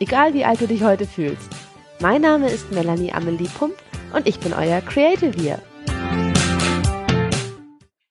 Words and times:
egal 0.00 0.34
wie 0.34 0.44
alt 0.44 0.60
du 0.60 0.66
dich 0.66 0.82
heute 0.82 1.06
fühlst. 1.06 1.48
Mein 2.00 2.22
Name 2.22 2.50
ist 2.50 2.70
Melanie 2.72 3.12
Amelie 3.12 3.48
Pump 3.58 3.74
und 4.12 4.26
ich 4.26 4.38
bin 4.38 4.52
euer 4.52 4.80
Creative 4.80 5.32
hier. 5.40 5.58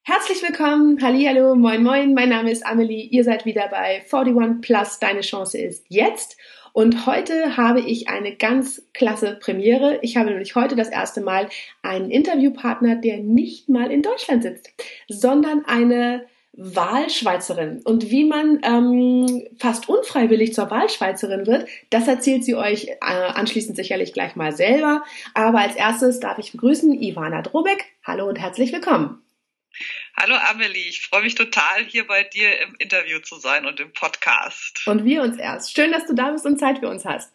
Herzlich 0.03 0.41
willkommen, 0.41 0.97
hallo, 1.01 1.55
moin 1.55 1.83
moin, 1.83 2.13
mein 2.13 2.29
Name 2.29 2.51
ist 2.51 2.65
Amelie, 2.65 3.07
ihr 3.11 3.23
seid 3.23 3.45
wieder 3.45 3.67
bei 3.69 4.03
41 4.11 4.61
Plus, 4.61 4.99
deine 4.99 5.21
Chance 5.21 5.57
ist 5.57 5.85
jetzt. 5.89 6.37
Und 6.73 7.05
heute 7.05 7.55
habe 7.55 7.79
ich 7.79 8.09
eine 8.09 8.35
ganz 8.35 8.81
klasse 8.93 9.37
Premiere. 9.39 9.99
Ich 10.01 10.17
habe 10.17 10.29
nämlich 10.29 10.55
heute 10.55 10.75
das 10.75 10.89
erste 10.89 11.21
Mal 11.21 11.47
einen 11.81 12.11
Interviewpartner, 12.11 12.97
der 12.97 13.17
nicht 13.19 13.69
mal 13.69 13.91
in 13.91 14.01
Deutschland 14.01 14.43
sitzt, 14.43 14.73
sondern 15.07 15.63
eine 15.65 16.25
Wahlschweizerin. 16.57 17.81
Und 17.83 18.09
wie 18.09 18.25
man 18.25 18.59
ähm, 18.63 19.47
fast 19.59 19.89
unfreiwillig 19.89 20.53
zur 20.53 20.69
Wahlschweizerin 20.69 21.47
wird, 21.47 21.67
das 21.89 22.07
erzählt 22.07 22.43
sie 22.45 22.55
euch 22.55 22.87
äh, 22.87 22.95
anschließend 23.01 23.75
sicherlich 23.75 24.13
gleich 24.13 24.35
mal 24.35 24.55
selber. 24.55 25.03
Aber 25.33 25.59
als 25.59 25.75
erstes 25.75 26.19
darf 26.19 26.37
ich 26.37 26.51
begrüßen 26.51 26.93
Ivana 27.01 27.41
Drobeck. 27.41 27.85
Hallo 28.03 28.27
und 28.27 28.39
herzlich 28.39 28.71
willkommen. 28.71 29.21
Hallo 30.17 30.35
Amelie, 30.49 30.87
ich 30.87 31.01
freue 31.01 31.23
mich 31.23 31.35
total, 31.35 31.83
hier 31.85 32.07
bei 32.07 32.23
dir 32.23 32.61
im 32.61 32.75
Interview 32.79 33.19
zu 33.19 33.35
sein 33.35 33.65
und 33.65 33.81
im 33.81 33.91
Podcast. 33.91 34.87
Und 34.87 35.03
wir 35.03 35.23
uns 35.23 35.37
erst. 35.37 35.75
Schön, 35.75 35.91
dass 35.91 36.05
du 36.05 36.13
da 36.13 36.31
bist 36.31 36.45
und 36.45 36.57
Zeit 36.57 36.79
für 36.79 36.87
uns 36.87 37.03
hast. 37.03 37.33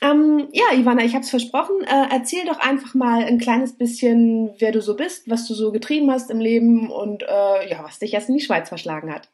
Ähm, 0.00 0.48
ja, 0.52 0.72
Ivana, 0.72 1.04
ich 1.04 1.14
habe 1.14 1.24
es 1.24 1.30
versprochen. 1.30 1.82
Äh, 1.84 2.08
erzähl 2.10 2.44
doch 2.46 2.58
einfach 2.58 2.94
mal 2.94 3.24
ein 3.24 3.38
kleines 3.38 3.76
bisschen, 3.76 4.54
wer 4.58 4.72
du 4.72 4.80
so 4.80 4.96
bist, 4.96 5.28
was 5.28 5.46
du 5.46 5.54
so 5.54 5.72
getrieben 5.72 6.10
hast 6.10 6.30
im 6.30 6.40
Leben 6.40 6.90
und 6.90 7.22
äh, 7.22 7.68
ja, 7.68 7.84
was 7.84 7.98
dich 7.98 8.14
erst 8.14 8.28
in 8.28 8.36
die 8.36 8.44
Schweiz 8.44 8.68
verschlagen 8.68 9.12
hat. 9.12 9.30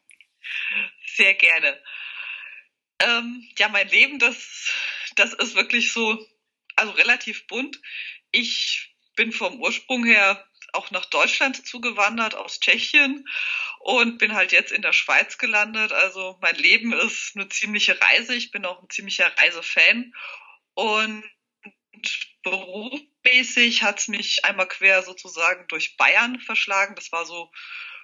Sehr 1.06 1.34
gerne. 1.34 1.78
Ähm, 3.00 3.48
ja, 3.58 3.68
mein 3.68 3.88
Leben, 3.88 4.18
das, 4.18 4.72
das 5.16 5.32
ist 5.34 5.54
wirklich 5.54 5.92
so, 5.92 6.18
also 6.76 6.92
relativ 6.92 7.46
bunt. 7.46 7.80
Ich 8.32 8.94
bin 9.16 9.32
vom 9.32 9.60
Ursprung 9.60 10.04
her 10.04 10.44
auch 10.74 10.90
nach 10.90 11.06
Deutschland 11.06 11.66
zugewandert 11.66 12.34
aus 12.34 12.60
Tschechien 12.60 13.26
und 13.80 14.18
bin 14.18 14.34
halt 14.34 14.52
jetzt 14.52 14.72
in 14.72 14.82
der 14.82 14.92
Schweiz 14.92 15.38
gelandet. 15.38 15.92
Also 15.92 16.38
mein 16.40 16.56
Leben 16.56 16.92
ist 16.92 17.32
eine 17.34 17.48
ziemliche 17.48 18.00
Reise. 18.00 18.34
Ich 18.34 18.50
bin 18.50 18.64
auch 18.64 18.82
ein 18.82 18.90
ziemlicher 18.90 19.30
Reisefan 19.38 20.12
und 20.74 21.24
berufsmäßig 22.42 23.82
hat 23.82 23.98
es 24.00 24.08
mich 24.08 24.44
einmal 24.44 24.68
quer 24.68 25.02
sozusagen 25.02 25.66
durch 25.68 25.96
Bayern 25.96 26.40
verschlagen. 26.40 26.94
Das 26.94 27.12
war 27.12 27.26
so 27.26 27.50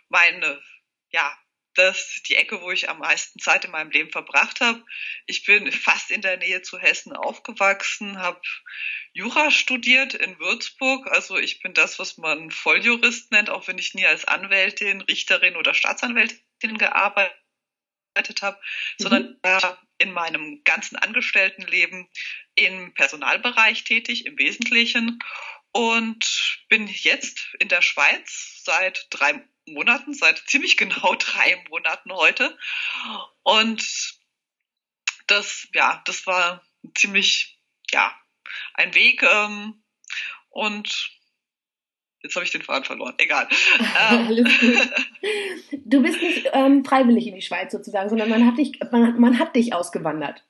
meine 0.08 0.62
ja, 1.10 1.36
das 1.76 2.22
die 2.26 2.36
Ecke, 2.36 2.60
wo 2.62 2.70
ich 2.70 2.88
am 2.88 2.98
meisten 2.98 3.38
Zeit 3.38 3.64
in 3.64 3.70
meinem 3.70 3.90
Leben 3.90 4.10
verbracht 4.10 4.60
habe. 4.60 4.82
Ich 5.26 5.44
bin 5.44 5.70
fast 5.72 6.10
in 6.10 6.22
der 6.22 6.36
Nähe 6.36 6.62
zu 6.62 6.78
Hessen 6.78 7.12
aufgewachsen, 7.12 8.18
habe 8.18 8.40
Jura 9.12 9.50
studiert 9.50 10.14
in 10.14 10.38
Würzburg. 10.38 11.06
Also 11.06 11.38
ich 11.38 11.60
bin 11.60 11.72
das, 11.72 11.98
was 11.98 12.18
man 12.18 12.50
Volljurist 12.50 13.32
nennt, 13.32 13.48
auch 13.48 13.66
wenn 13.66 13.78
ich 13.78 13.94
nie 13.94 14.06
als 14.06 14.26
Anwältin, 14.26 15.00
Richterin 15.00 15.56
oder 15.56 15.72
Staatsanwältin 15.72 16.76
gearbeitet 16.76 17.32
habe, 18.42 18.58
mhm. 18.98 19.02
sondern 19.02 19.40
in 19.98 20.12
meinem 20.12 20.62
ganzen 20.64 20.96
Angestelltenleben 20.96 22.08
im 22.54 22.92
Personalbereich 22.92 23.84
tätig, 23.84 24.26
im 24.26 24.38
Wesentlichen. 24.38 25.18
Und 25.72 26.58
bin 26.68 26.86
jetzt 26.86 27.54
in 27.58 27.68
der 27.68 27.82
Schweiz 27.82 28.62
seit 28.64 29.06
drei 29.10 29.42
Monaten, 29.66 30.14
seit 30.14 30.38
ziemlich 30.46 30.76
genau 30.76 31.14
drei 31.18 31.64
Monaten 31.68 32.12
heute. 32.12 32.56
Und 33.42 34.14
das, 35.26 35.68
ja, 35.74 36.02
das 36.06 36.26
war 36.26 36.62
ziemlich, 36.94 37.58
ja, 37.90 38.14
ein 38.74 38.94
Weg. 38.94 39.22
Ähm, 39.22 39.82
und 40.50 41.12
Jetzt 42.22 42.34
habe 42.34 42.44
ich 42.44 42.50
den 42.50 42.62
Faden 42.62 42.82
verloren. 42.82 43.14
Egal. 43.18 43.46
Ähm. 44.10 44.44
du 45.84 46.02
bist 46.02 46.20
nicht 46.20 46.48
ähm, 46.52 46.84
freiwillig 46.84 47.28
in 47.28 47.36
die 47.36 47.42
Schweiz 47.42 47.70
sozusagen, 47.70 48.08
sondern 48.08 48.28
man 48.28 48.46
hat 48.46 48.58
dich, 48.58 48.80
man, 48.90 49.20
man 49.20 49.38
hat 49.38 49.54
dich 49.54 49.72
ausgewandert. 49.72 50.44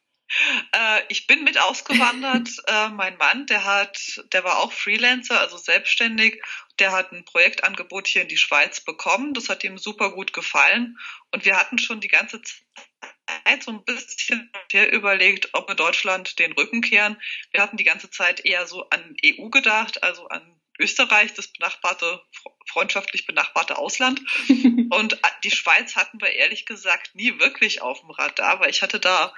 Äh, 0.72 1.03
ich 1.09 1.26
bin 1.26 1.44
mit 1.44 1.59
ausgewandert. 1.59 2.48
äh, 2.66 2.88
mein 2.88 3.16
Mann, 3.16 3.47
der 3.47 3.64
hat, 3.64 4.22
der 4.32 4.44
war 4.44 4.59
auch 4.59 4.72
Freelancer, 4.72 5.41
also 5.41 5.56
selbstständig. 5.56 6.42
Der 6.78 6.92
hat 6.92 7.12
ein 7.12 7.25
Projektangebot 7.25 8.06
hier 8.06 8.22
in 8.22 8.28
die 8.28 8.37
Schweiz 8.37 8.81
bekommen. 8.81 9.34
Das 9.34 9.48
hat 9.48 9.64
ihm 9.64 9.78
super 9.78 10.10
gut 10.10 10.32
gefallen. 10.32 10.98
Und 11.32 11.44
wir 11.44 11.56
hatten 11.56 11.78
schon 11.78 12.00
die 12.00 12.09
ganze 12.09 12.42
Zeit 12.42 13.62
so 13.62 13.70
ein 13.72 13.84
bisschen 13.84 14.50
überlegt, 14.92 15.50
ob 15.53 15.69
wir 15.69 15.75
Deutschland 15.75 16.38
den 16.38 16.53
Rücken 16.53 16.81
kehren. 16.81 17.20
Wir 17.53 17.62
hatten 17.62 17.76
die 17.76 17.84
ganze 17.84 18.10
Zeit 18.10 18.44
eher 18.44 18.66
so 18.66 18.88
an 18.91 19.16
EU 19.25 19.48
gedacht, 19.48 20.03
also 20.03 20.28
an 20.28 20.60
Österreich, 20.78 21.32
das 21.34 21.48
benachbarte, 21.48 22.22
freundschaftlich 22.66 23.26
benachbarte 23.26 23.78
Ausland. 23.78 24.20
Und 24.91 25.19
die 25.44 25.50
Schweiz 25.50 25.97
hatten 25.97 26.20
wir 26.20 26.34
ehrlich 26.34 26.66
gesagt 26.66 27.14
nie 27.14 27.38
wirklich 27.38 27.81
auf 27.82 28.00
dem 28.00 28.10
Radar, 28.10 28.60
weil 28.60 28.70
ich 28.70 28.82
hatte 28.82 29.00
da 29.00 29.34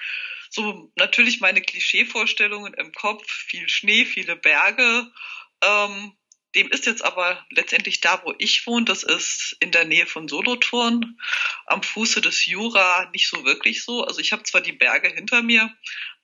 so 0.51 0.91
natürlich 0.97 1.41
meine 1.41 1.61
Klischeevorstellungen 1.61 2.75
im 2.75 2.93
Kopf, 2.93 3.31
viel 3.31 3.69
Schnee, 3.69 4.05
viele 4.05 4.37
Berge. 4.37 5.11
Ähm, 5.63 6.13
dem 6.55 6.71
ist 6.71 6.87
jetzt 6.87 7.05
aber 7.05 7.45
letztendlich 7.51 8.01
da, 8.01 8.23
wo 8.25 8.35
ich 8.39 8.67
wohne, 8.67 8.87
das 8.87 9.03
ist 9.03 9.57
in 9.61 9.71
der 9.71 9.85
Nähe 9.85 10.07
von 10.07 10.29
Solothurn, 10.29 11.21
am 11.67 11.83
Fuße 11.83 12.21
des 12.21 12.47
Jura, 12.47 13.11
nicht 13.13 13.29
so 13.29 13.45
wirklich 13.45 13.83
so. 13.83 14.05
Also 14.05 14.21
ich 14.21 14.33
habe 14.33 14.45
zwar 14.45 14.63
die 14.63 14.73
Berge 14.73 15.09
hinter 15.09 15.43
mir, 15.43 15.75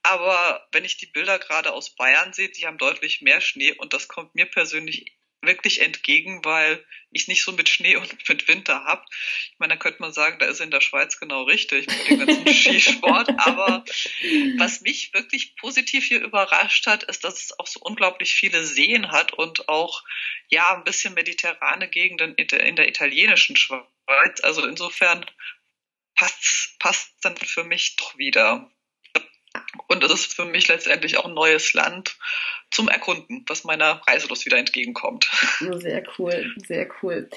aber 0.02 0.66
wenn 0.72 0.84
ich 0.84 0.96
die 0.96 1.06
Bilder 1.06 1.38
gerade 1.38 1.72
aus 1.72 1.94
Bayern 1.94 2.32
sehe, 2.32 2.48
die 2.48 2.66
haben 2.66 2.78
deutlich 2.78 3.20
mehr 3.20 3.40
Schnee 3.40 3.72
und 3.72 3.92
das 3.92 4.08
kommt 4.08 4.34
mir 4.34 4.46
persönlich 4.46 5.14
wirklich 5.46 5.82
entgegen, 5.82 6.44
weil 6.44 6.84
ich 7.10 7.28
nicht 7.28 7.42
so 7.42 7.52
mit 7.52 7.68
Schnee 7.68 7.96
und 7.96 8.28
mit 8.28 8.48
Winter 8.48 8.84
habe. 8.84 9.04
Ich 9.10 9.58
meine, 9.58 9.74
da 9.74 9.78
könnte 9.78 10.00
man 10.00 10.12
sagen, 10.12 10.38
da 10.38 10.46
ist 10.46 10.60
in 10.60 10.70
der 10.70 10.80
Schweiz 10.80 11.18
genau 11.18 11.44
richtig 11.44 11.86
mit 11.86 12.08
dem 12.08 12.26
ganzen 12.26 12.46
Skisport. 12.54 13.28
Aber 13.38 13.84
was 14.58 14.80
mich 14.80 15.12
wirklich 15.14 15.56
positiv 15.56 16.04
hier 16.06 16.20
überrascht 16.20 16.86
hat, 16.86 17.04
ist, 17.04 17.24
dass 17.24 17.42
es 17.42 17.58
auch 17.58 17.66
so 17.66 17.80
unglaublich 17.80 18.34
viele 18.34 18.64
Seen 18.64 19.10
hat 19.10 19.32
und 19.32 19.68
auch 19.68 20.02
ja 20.48 20.74
ein 20.74 20.84
bisschen 20.84 21.14
mediterrane 21.14 21.88
Gegenden 21.88 22.34
in 22.34 22.76
der 22.76 22.88
italienischen 22.88 23.56
Schweiz. 23.56 24.40
Also 24.42 24.66
insofern 24.66 25.24
passt 26.14 26.78
passt 26.78 27.14
dann 27.22 27.36
für 27.36 27.64
mich 27.64 27.96
doch 27.96 28.18
wieder. 28.18 28.70
Und 29.88 30.02
es 30.02 30.12
ist 30.12 30.34
für 30.34 30.44
mich 30.44 30.68
letztendlich 30.68 31.18
auch 31.18 31.26
ein 31.26 31.34
neues 31.34 31.72
Land 31.74 32.16
zum 32.70 32.88
Erkunden, 32.88 33.44
was 33.46 33.64
meiner 33.64 34.00
Reiselust 34.06 34.46
wieder 34.46 34.58
entgegenkommt. 34.58 35.30
Sehr 35.60 36.02
cool, 36.18 36.52
sehr 36.66 36.88
cool. 37.02 37.28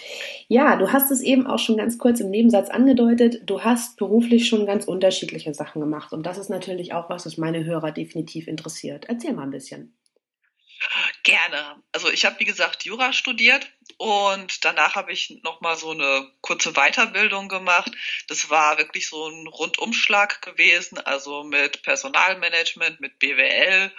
Ja, 0.47 0.75
du 0.77 0.91
hast 0.91 1.11
es 1.11 1.21
eben 1.21 1.45
auch 1.45 1.59
schon 1.59 1.77
ganz 1.77 1.97
kurz 1.97 2.19
im 2.19 2.31
Nebensatz 2.31 2.69
angedeutet. 2.69 3.41
Du 3.45 3.63
hast 3.63 3.97
beruflich 3.97 4.47
schon 4.47 4.65
ganz 4.65 4.85
unterschiedliche 4.85 5.53
Sachen 5.53 5.79
gemacht. 5.81 6.13
Und 6.13 6.25
das 6.25 6.37
ist 6.37 6.49
natürlich 6.49 6.93
auch 6.93 7.09
was, 7.09 7.25
was 7.25 7.37
meine 7.37 7.65
Hörer 7.65 7.91
definitiv 7.91 8.47
interessiert. 8.47 9.05
Erzähl 9.07 9.33
mal 9.33 9.43
ein 9.43 9.51
bisschen. 9.51 9.96
Gerne. 11.27 11.83
Also 11.91 12.09
ich 12.09 12.23
habe 12.23 12.39
wie 12.39 12.45
gesagt 12.45 12.85
Jura 12.85 13.11
studiert 13.11 13.69
und 13.97 14.63
danach 14.63 14.95
habe 14.95 15.11
ich 15.11 15.41
noch 15.43 15.59
mal 15.59 15.75
so 15.75 15.91
eine 15.91 16.31
kurze 16.39 16.71
Weiterbildung 16.71 17.49
gemacht. 17.49 17.91
Das 18.29 18.49
war 18.49 18.77
wirklich 18.77 19.09
so 19.09 19.27
ein 19.27 19.45
Rundumschlag 19.47 20.41
gewesen, 20.41 20.97
also 20.99 21.43
mit 21.43 21.83
Personalmanagement, 21.83 23.01
mit 23.01 23.19
BWL, 23.19 23.91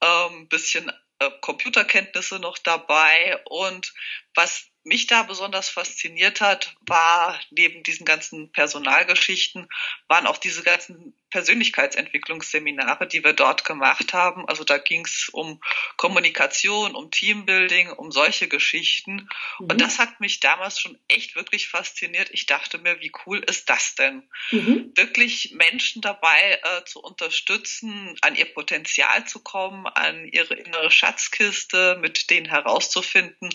ähm, 0.00 0.48
bisschen 0.48 0.92
äh, 1.18 1.30
Computerkenntnisse 1.40 2.38
noch 2.38 2.56
dabei 2.56 3.42
und 3.46 3.92
was 4.36 4.68
mich 4.84 5.08
da 5.08 5.24
besonders 5.24 5.68
fasziniert 5.68 6.40
hat, 6.40 6.76
war 6.86 7.38
neben 7.50 7.82
diesen 7.82 8.06
ganzen 8.06 8.52
Personalgeschichten, 8.52 9.68
waren 10.06 10.28
auch 10.28 10.38
diese 10.38 10.62
ganzen 10.62 11.19
Persönlichkeitsentwicklungsseminare, 11.30 13.06
die 13.06 13.24
wir 13.24 13.32
dort 13.32 13.64
gemacht 13.64 14.12
haben. 14.12 14.46
Also 14.48 14.64
da 14.64 14.78
ging 14.78 15.04
es 15.04 15.28
um 15.32 15.60
Kommunikation, 15.96 16.94
um 16.94 17.10
Teambuilding, 17.10 17.90
um 17.90 18.10
solche 18.10 18.48
Geschichten. 18.48 19.28
Mhm. 19.58 19.66
Und 19.70 19.80
das 19.80 19.98
hat 19.98 20.20
mich 20.20 20.40
damals 20.40 20.80
schon 20.80 20.98
echt 21.08 21.36
wirklich 21.36 21.68
fasziniert. 21.68 22.30
Ich 22.32 22.46
dachte 22.46 22.78
mir, 22.78 23.00
wie 23.00 23.12
cool 23.26 23.38
ist 23.38 23.70
das 23.70 23.94
denn? 23.94 24.28
Mhm. 24.50 24.92
Wirklich 24.94 25.52
Menschen 25.54 26.02
dabei 26.02 26.60
äh, 26.62 26.84
zu 26.84 27.00
unterstützen, 27.00 28.16
an 28.20 28.34
ihr 28.34 28.52
Potenzial 28.52 29.26
zu 29.26 29.40
kommen, 29.40 29.86
an 29.86 30.26
ihre 30.26 30.54
innere 30.54 30.90
Schatzkiste, 30.90 31.98
mit 32.00 32.30
denen 32.30 32.46
herauszufinden, 32.46 33.50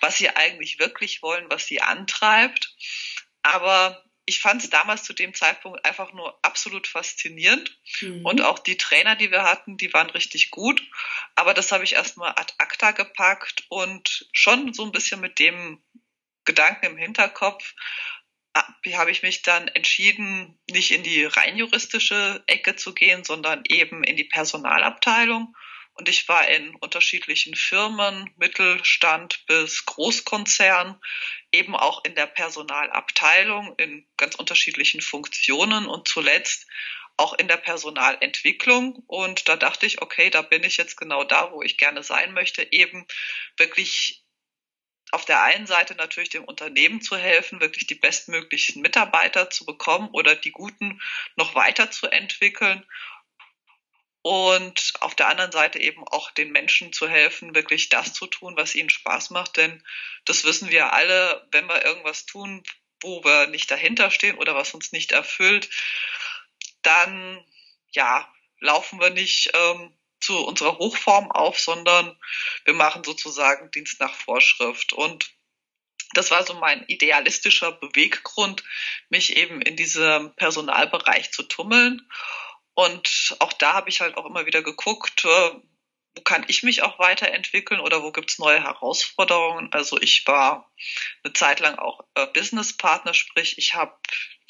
was 0.00 0.16
sie 0.16 0.30
eigentlich 0.30 0.78
wirklich 0.78 1.22
wollen, 1.22 1.46
was 1.48 1.66
sie 1.66 1.80
antreibt. 1.80 2.74
Aber 3.42 4.04
ich 4.24 4.40
fand 4.40 4.62
es 4.62 4.70
damals 4.70 5.02
zu 5.02 5.12
dem 5.12 5.34
Zeitpunkt 5.34 5.84
einfach 5.84 6.12
nur 6.12 6.38
absolut 6.42 6.86
faszinierend. 6.86 7.76
Mhm. 8.00 8.24
Und 8.24 8.40
auch 8.42 8.58
die 8.58 8.76
Trainer, 8.76 9.16
die 9.16 9.30
wir 9.30 9.42
hatten, 9.42 9.76
die 9.76 9.92
waren 9.92 10.10
richtig 10.10 10.50
gut. 10.50 10.82
Aber 11.34 11.54
das 11.54 11.72
habe 11.72 11.84
ich 11.84 11.94
erstmal 11.94 12.30
ad 12.30 12.54
acta 12.58 12.92
gepackt 12.92 13.64
und 13.68 14.28
schon 14.32 14.72
so 14.72 14.84
ein 14.84 14.92
bisschen 14.92 15.20
mit 15.20 15.38
dem 15.38 15.82
Gedanken 16.44 16.86
im 16.86 16.96
Hinterkopf 16.96 17.74
habe 18.94 19.10
ich 19.10 19.22
mich 19.22 19.42
dann 19.42 19.68
entschieden, 19.68 20.58
nicht 20.70 20.90
in 20.90 21.02
die 21.02 21.24
rein 21.24 21.56
juristische 21.56 22.42
Ecke 22.46 22.76
zu 22.76 22.92
gehen, 22.92 23.24
sondern 23.24 23.62
eben 23.68 24.04
in 24.04 24.16
die 24.16 24.24
Personalabteilung 24.24 25.56
und 25.94 26.08
ich 26.08 26.28
war 26.28 26.48
in 26.48 26.74
unterschiedlichen 26.76 27.54
Firmen, 27.54 28.32
Mittelstand 28.36 29.44
bis 29.46 29.84
Großkonzern, 29.84 30.98
eben 31.52 31.76
auch 31.76 32.04
in 32.04 32.14
der 32.14 32.26
Personalabteilung 32.26 33.74
in 33.76 34.06
ganz 34.16 34.34
unterschiedlichen 34.36 35.02
Funktionen 35.02 35.86
und 35.86 36.08
zuletzt 36.08 36.66
auch 37.18 37.34
in 37.34 37.46
der 37.46 37.58
Personalentwicklung. 37.58 39.02
Und 39.06 39.48
da 39.48 39.56
dachte 39.56 39.84
ich, 39.84 40.00
okay, 40.00 40.30
da 40.30 40.40
bin 40.42 40.64
ich 40.64 40.78
jetzt 40.78 40.96
genau 40.96 41.24
da, 41.24 41.52
wo 41.52 41.62
ich 41.62 41.76
gerne 41.76 42.02
sein 42.02 42.32
möchte, 42.32 42.66
eben 42.72 43.06
wirklich 43.58 44.24
auf 45.10 45.26
der 45.26 45.42
einen 45.42 45.66
Seite 45.66 45.94
natürlich 45.94 46.30
dem 46.30 46.44
Unternehmen 46.44 47.02
zu 47.02 47.18
helfen, 47.18 47.60
wirklich 47.60 47.86
die 47.86 47.94
bestmöglichen 47.94 48.80
Mitarbeiter 48.80 49.50
zu 49.50 49.66
bekommen 49.66 50.08
oder 50.12 50.34
die 50.34 50.52
guten 50.52 51.02
noch 51.36 51.54
weiterzuentwickeln 51.54 52.86
und 54.22 54.94
auf 55.00 55.16
der 55.16 55.28
anderen 55.28 55.50
Seite 55.50 55.80
eben 55.80 56.06
auch 56.06 56.30
den 56.30 56.52
Menschen 56.52 56.92
zu 56.92 57.08
helfen, 57.08 57.54
wirklich 57.54 57.88
das 57.88 58.14
zu 58.14 58.26
tun, 58.26 58.56
was 58.56 58.76
ihnen 58.76 58.90
Spaß 58.90 59.30
macht. 59.30 59.56
Denn 59.56 59.84
das 60.24 60.44
wissen 60.44 60.70
wir 60.70 60.92
alle, 60.92 61.46
wenn 61.50 61.66
wir 61.66 61.84
irgendwas 61.84 62.24
tun, 62.24 62.62
wo 63.02 63.24
wir 63.24 63.48
nicht 63.48 63.70
dahinter 63.70 64.12
stehen 64.12 64.38
oder 64.38 64.54
was 64.54 64.74
uns 64.74 64.92
nicht 64.92 65.10
erfüllt, 65.10 65.68
dann 66.82 67.44
ja, 67.90 68.32
laufen 68.60 69.00
wir 69.00 69.10
nicht 69.10 69.50
ähm, 69.54 69.92
zu 70.20 70.46
unserer 70.46 70.78
Hochform 70.78 71.30
auf, 71.32 71.58
sondern 71.58 72.16
wir 72.64 72.74
machen 72.74 73.02
sozusagen 73.02 73.72
Dienst 73.72 74.00
nach 74.00 74.14
Vorschrift. 74.14 74.92
Und 74.92 75.32
das 76.14 76.30
war 76.30 76.46
so 76.46 76.54
mein 76.54 76.84
idealistischer 76.86 77.72
Beweggrund, 77.72 78.62
mich 79.08 79.36
eben 79.36 79.60
in 79.62 79.76
diesem 79.76 80.32
Personalbereich 80.36 81.32
zu 81.32 81.42
tummeln. 81.42 82.08
Und 82.74 83.36
auch 83.38 83.52
da 83.52 83.74
habe 83.74 83.90
ich 83.90 84.00
halt 84.00 84.16
auch 84.16 84.26
immer 84.26 84.46
wieder 84.46 84.62
geguckt, 84.62 85.24
äh, 85.24 85.50
wo 86.14 86.22
kann 86.22 86.44
ich 86.48 86.62
mich 86.62 86.82
auch 86.82 86.98
weiterentwickeln 86.98 87.80
oder 87.80 88.02
wo 88.02 88.12
gibt's 88.12 88.38
neue 88.38 88.62
Herausforderungen. 88.62 89.72
Also 89.72 90.00
ich 90.00 90.26
war 90.26 90.70
eine 91.24 91.32
Zeit 91.32 91.60
lang 91.60 91.78
auch 91.78 92.00
äh, 92.14 92.26
Businesspartner, 92.26 93.14
sprich 93.14 93.56
ich 93.58 93.74
habe 93.74 93.96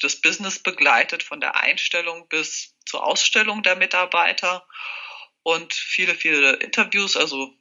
das 0.01 0.19
Business 0.19 0.59
begleitet 0.59 1.23
von 1.23 1.39
der 1.39 1.55
Einstellung 1.55 2.27
bis 2.27 2.75
zur 2.85 3.05
Ausstellung 3.05 3.63
der 3.63 3.75
Mitarbeiter 3.75 4.67
und 5.43 5.73
viele, 5.73 6.15
viele 6.15 6.53
Interviews, 6.53 7.15
also 7.15 7.53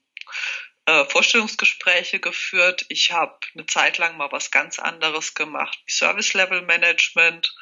äh, 0.87 1.05
Vorstellungsgespräche 1.05 2.19
geführt. 2.19 2.85
Ich 2.89 3.13
habe 3.13 3.39
eine 3.55 3.67
Zeit 3.67 3.99
lang 3.99 4.17
mal 4.17 4.33
was 4.33 4.51
ganz 4.51 4.79
anderes 4.79 5.35
gemacht, 5.35 5.79
Service 5.89 6.35
Level 6.35 6.63
Management 6.63 7.55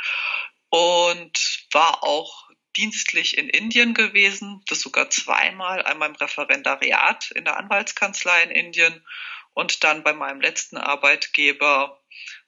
und 0.70 1.66
war 1.72 2.02
auch 2.02 2.49
dienstlich 2.76 3.36
in 3.38 3.48
Indien 3.48 3.94
gewesen, 3.94 4.62
das 4.68 4.80
sogar 4.80 5.10
zweimal, 5.10 5.82
einmal 5.82 6.10
im 6.10 6.16
Referendariat 6.16 7.30
in 7.32 7.44
der 7.44 7.56
Anwaltskanzlei 7.56 8.42
in 8.44 8.50
Indien 8.50 9.04
und 9.54 9.84
dann 9.84 10.02
bei 10.02 10.12
meinem 10.12 10.40
letzten 10.40 10.76
Arbeitgeber, 10.76 12.00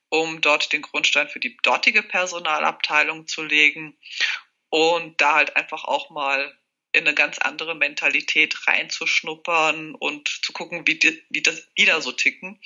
um 0.09 0.41
dort 0.41 0.73
den 0.73 0.83
Grundstein 0.83 1.29
für 1.29 1.41
die 1.41 1.57
dortige 1.63 2.03
Personalabteilung 2.03 3.27
zu 3.27 3.43
legen 3.43 3.97
und 4.69 5.21
da 5.21 5.35
halt 5.35 5.57
einfach 5.57 5.85
auch 5.85 6.11
mal 6.11 6.57
in 6.93 7.07
eine 7.07 7.15
ganz 7.15 7.39
andere 7.39 7.75
Mentalität 7.75 8.67
reinzuschnuppern 8.67 9.95
und 9.95 10.29
zu 10.29 10.53
gucken, 10.53 10.87
wie 10.87 10.99
die, 10.99 11.25
wie 11.31 11.43
das, 11.43 11.67
die 11.79 11.87
da 11.87 12.01
so 12.01 12.13
ticken. 12.13 12.61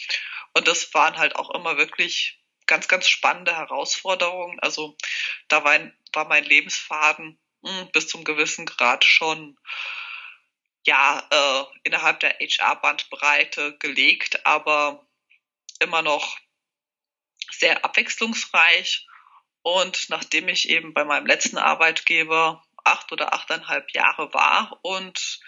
Und 0.52 0.66
das 0.68 0.92
waren 0.94 1.16
halt 1.16 1.36
auch 1.36 1.50
immer 1.54 1.76
wirklich 1.76 2.40
ganz, 2.66 2.88
ganz 2.88 3.08
spannende 3.08 3.56
Herausforderungen. 3.56 4.58
Also 4.60 4.96
da 5.48 5.64
war, 5.64 5.78
war 6.12 6.26
mein 6.26 6.44
Lebensfaden 6.44 7.38
bis 7.92 8.08
zum 8.08 8.24
gewissen 8.24 8.66
Grad 8.66 9.04
schon 9.04 9.58
ja 10.84 11.26
äh, 11.30 11.64
innerhalb 11.84 12.20
der 12.20 12.38
HR-Bandbreite 12.38 13.76
gelegt, 13.78 14.46
aber 14.46 15.06
immer 15.80 16.02
noch 16.02 16.38
sehr 17.50 17.84
abwechslungsreich. 17.84 19.06
Und 19.62 20.08
nachdem 20.10 20.48
ich 20.48 20.68
eben 20.68 20.94
bei 20.94 21.04
meinem 21.04 21.26
letzten 21.26 21.58
Arbeitgeber 21.58 22.64
acht 22.84 23.10
oder 23.10 23.34
achteinhalb 23.34 23.92
Jahre 23.92 24.32
war 24.32 24.78
und 24.82 25.40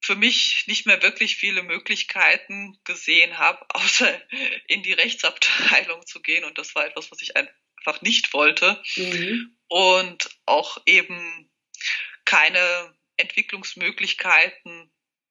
für 0.00 0.16
mich 0.16 0.64
nicht 0.66 0.84
mehr 0.84 1.00
wirklich 1.02 1.36
viele 1.36 1.62
Möglichkeiten 1.62 2.78
gesehen 2.84 3.38
habe, 3.38 3.64
außer 3.68 4.20
in 4.66 4.82
die 4.82 4.92
Rechtsabteilung 4.92 6.04
zu 6.06 6.20
gehen. 6.20 6.44
Und 6.44 6.58
das 6.58 6.74
war 6.74 6.84
etwas, 6.84 7.10
was 7.12 7.22
ich 7.22 7.36
einfach 7.36 8.02
nicht 8.02 8.32
wollte. 8.32 8.82
Mhm 8.96 9.56
und 9.74 10.30
auch 10.46 10.78
eben 10.86 11.50
keine 12.24 12.94
Entwicklungsmöglichkeiten 13.16 14.88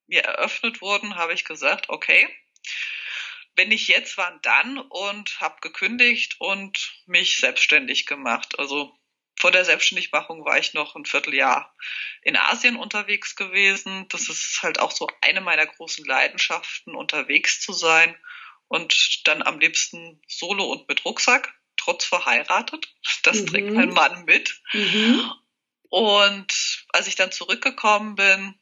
mir 0.07 0.23
eröffnet 0.23 0.81
wurden, 0.81 1.15
habe 1.15 1.33
ich 1.33 1.45
gesagt, 1.45 1.87
okay, 1.87 2.27
wenn 3.55 3.69
nicht 3.69 3.87
jetzt, 3.87 4.17
wann 4.17 4.41
dann? 4.41 4.79
Und 4.79 5.39
habe 5.39 5.61
gekündigt 5.61 6.41
und 6.41 6.93
mich 7.05 7.37
selbstständig 7.37 8.05
gemacht. 8.05 8.59
Also 8.59 8.93
vor 9.39 9.51
der 9.51 9.63
Selbstständigmachung 9.63 10.43
war 10.43 10.57
ich 10.57 10.73
noch 10.73 10.97
ein 10.97 11.05
Vierteljahr 11.05 11.73
in 12.21 12.35
Asien 12.35 12.75
unterwegs 12.75 13.37
gewesen. 13.37 14.09
Das 14.09 14.27
ist 14.27 14.59
halt 14.61 14.77
auch 14.77 14.91
so 14.91 15.07
eine 15.21 15.39
meiner 15.39 15.67
großen 15.67 16.03
Leidenschaften, 16.03 16.95
unterwegs 16.95 17.61
zu 17.61 17.71
sein 17.71 18.13
und 18.67 19.25
dann 19.25 19.41
am 19.41 19.61
liebsten 19.61 20.21
solo 20.27 20.65
und 20.65 20.89
mit 20.89 21.05
Rucksack 21.05 21.57
trotz 21.83 22.05
verheiratet. 22.05 22.93
Das 23.23 23.41
mhm. 23.41 23.47
trägt 23.47 23.71
mein 23.71 23.89
Mann 23.89 24.25
mit. 24.25 24.61
Mhm. 24.73 25.31
Und 25.89 26.85
als 26.89 27.07
ich 27.07 27.15
dann 27.15 27.31
zurückgekommen 27.31 28.15
bin, 28.15 28.55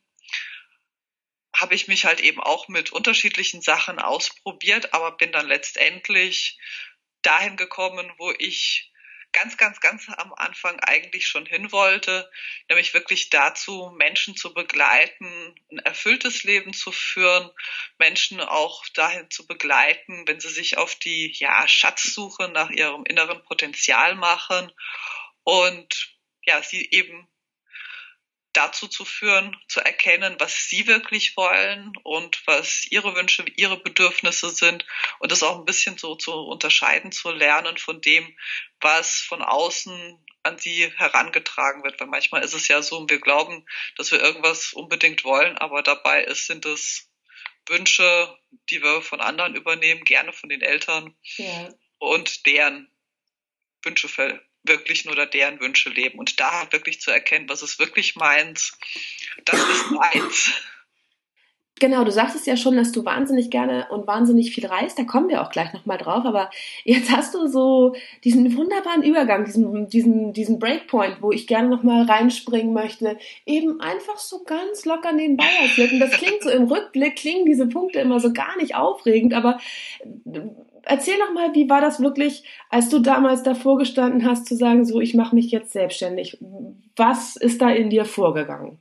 habe 1.56 1.76
ich 1.76 1.88
mich 1.88 2.06
halt 2.06 2.20
eben 2.20 2.42
auch 2.42 2.68
mit 2.68 2.92
unterschiedlichen 2.92 3.62
Sachen 3.62 4.00
ausprobiert, 4.00 4.94
aber 4.94 5.12
bin 5.18 5.32
dann 5.32 5.48
letztendlich 5.48 6.58
dahin 7.22 7.58
gekommen, 7.58 8.12
wo 8.18 8.34
ich 8.38 8.91
ganz, 9.34 9.58
ganz, 9.58 9.80
ganz 9.80 10.08
am 10.10 10.34
Anfang 10.34 10.80
eigentlich 10.82 11.28
schon 11.28 11.46
hin 11.46 11.72
wollte, 11.72 12.30
nämlich 12.70 12.94
wirklich 12.94 13.30
dazu, 13.30 13.92
Menschen 13.98 14.36
zu 14.36 14.54
begleiten, 14.54 15.56
ein 15.72 15.80
erfülltes 15.80 16.44
Leben 16.44 16.74
zu 16.74 16.92
führen, 16.92 17.50
Menschen 17.98 18.42
auch 18.42 18.88
dahin 18.90 19.30
zu 19.30 19.48
begleiten, 19.48 20.28
wenn 20.28 20.40
sie 20.40 20.50
sich 20.50 20.78
auf 20.78 20.96
die 20.96 21.32
ja, 21.36 21.68
Schatzsuche 21.68 22.50
nach 22.50 22.70
ihrem 22.70 23.06
inneren 23.06 23.44
Potenzial 23.44 24.16
machen 24.16 24.72
und 25.44 26.18
ja, 26.44 26.62
sie 26.62 26.90
eben 26.92 27.28
dazu 28.54 28.88
zu 28.88 29.06
führen, 29.06 29.58
zu 29.68 29.80
erkennen, 29.80 30.36
was 30.40 30.68
sie 30.68 30.88
wirklich 30.88 31.38
wollen 31.38 31.94
und 32.04 32.46
was 32.46 32.86
ihre 32.90 33.16
Wünsche, 33.16 33.46
ihre 33.56 33.78
Bedürfnisse 33.78 34.50
sind 34.50 34.86
und 35.20 35.32
das 35.32 35.44
auch 35.44 35.60
ein 35.60 35.66
bisschen 35.66 35.98
so 35.98 36.16
zu 36.16 36.34
unterscheiden, 36.34 37.12
zu 37.12 37.32
lernen 37.32 37.78
von 37.78 38.02
dem, 38.02 38.36
was 38.80 39.22
von 39.22 39.42
außen 39.42 40.18
an 40.44 40.58
sie 40.58 40.92
herangetragen 40.98 41.84
wird. 41.84 42.00
Weil 42.00 42.08
manchmal 42.08 42.44
ist 42.44 42.54
es 42.54 42.68
ja 42.68 42.82
so, 42.82 43.08
wir 43.08 43.20
glauben, 43.20 43.66
dass 43.96 44.12
wir 44.12 44.20
irgendwas 44.20 44.74
unbedingt 44.74 45.24
wollen, 45.24 45.58
aber 45.58 45.84
dabei 45.84 46.24
ist, 46.24 46.48
sind 46.48 46.66
es 46.66 47.10
Wünsche, 47.68 48.38
die 48.70 48.82
wir 48.82 49.02
von 49.02 49.22
anderen 49.22 49.56
übernehmen, 49.56 50.04
gerne 50.04 50.34
von 50.34 50.50
den 50.50 50.62
Eltern 50.62 51.16
ja. 51.38 51.70
und 52.00 52.46
deren 52.46 52.92
Wünsche 53.84 54.10
wirklich 54.64 55.06
nur 55.06 55.16
deren 55.26 55.60
Wünsche 55.60 55.90
leben 55.90 56.20
und 56.20 56.40
da 56.40 56.68
wirklich 56.72 57.02
zu 57.02 57.12
erkennen, 57.12 57.50
was 57.50 57.64
ist 57.64 57.80
wirklich 57.80 58.16
meins, 58.16 58.78
das 59.46 59.60
ist 59.60 59.92
meins. 59.92 60.52
Genau, 61.82 62.04
du 62.04 62.12
sagtest 62.12 62.46
ja 62.46 62.56
schon, 62.58 62.76
dass 62.76 62.92
du 62.92 63.06
wahnsinnig 63.06 63.50
gerne 63.50 63.88
und 63.90 64.06
wahnsinnig 64.06 64.54
viel 64.54 64.68
reist. 64.68 65.00
Da 65.00 65.04
kommen 65.04 65.30
wir 65.30 65.42
auch 65.42 65.50
gleich 65.50 65.74
nochmal 65.74 65.98
drauf. 65.98 66.26
Aber 66.26 66.52
jetzt 66.84 67.10
hast 67.10 67.34
du 67.34 67.48
so 67.48 67.96
diesen 68.24 68.56
wunderbaren 68.56 69.02
Übergang, 69.02 69.46
diesen, 69.46 69.90
diesen, 69.90 70.32
diesen 70.32 70.60
Breakpoint, 70.60 71.24
wo 71.24 71.32
ich 71.32 71.48
gerne 71.48 71.70
nochmal 71.70 72.04
reinspringen 72.04 72.72
möchte. 72.72 73.18
Eben 73.48 73.82
einfach 73.82 74.20
so 74.20 74.44
ganz 74.44 74.86
locker 74.86 75.12
nebenbei 75.12 75.50
erzählt. 75.64 75.94
Und 75.94 76.00
das 76.02 76.12
klingt 76.12 76.44
so 76.44 76.52
im 76.52 76.66
Rückblick, 76.66 77.16
klingen 77.16 77.48
diese 77.48 77.66
Punkte 77.66 77.98
immer 77.98 78.20
so 78.20 78.32
gar 78.32 78.56
nicht 78.58 78.76
aufregend. 78.76 79.34
Aber 79.34 79.58
erzähl 80.84 81.18
nochmal, 81.18 81.54
wie 81.54 81.70
war 81.70 81.82
das 81.82 82.02
wirklich, 82.02 82.44
als 82.70 82.90
du 82.90 83.00
damals 83.00 83.44
davor 83.44 83.78
gestanden 83.78 84.26
hast, 84.26 84.46
zu 84.46 84.56
sagen, 84.56 84.86
so, 84.86 85.00
ich 85.00 85.14
mache 85.14 85.36
mich 85.36 85.52
jetzt 85.52 85.72
selbstständig. 85.72 86.38
Was 86.96 87.36
ist 87.36 87.62
da 87.62 87.70
in 87.70 87.90
dir 87.90 88.06
vorgegangen? 88.06 88.80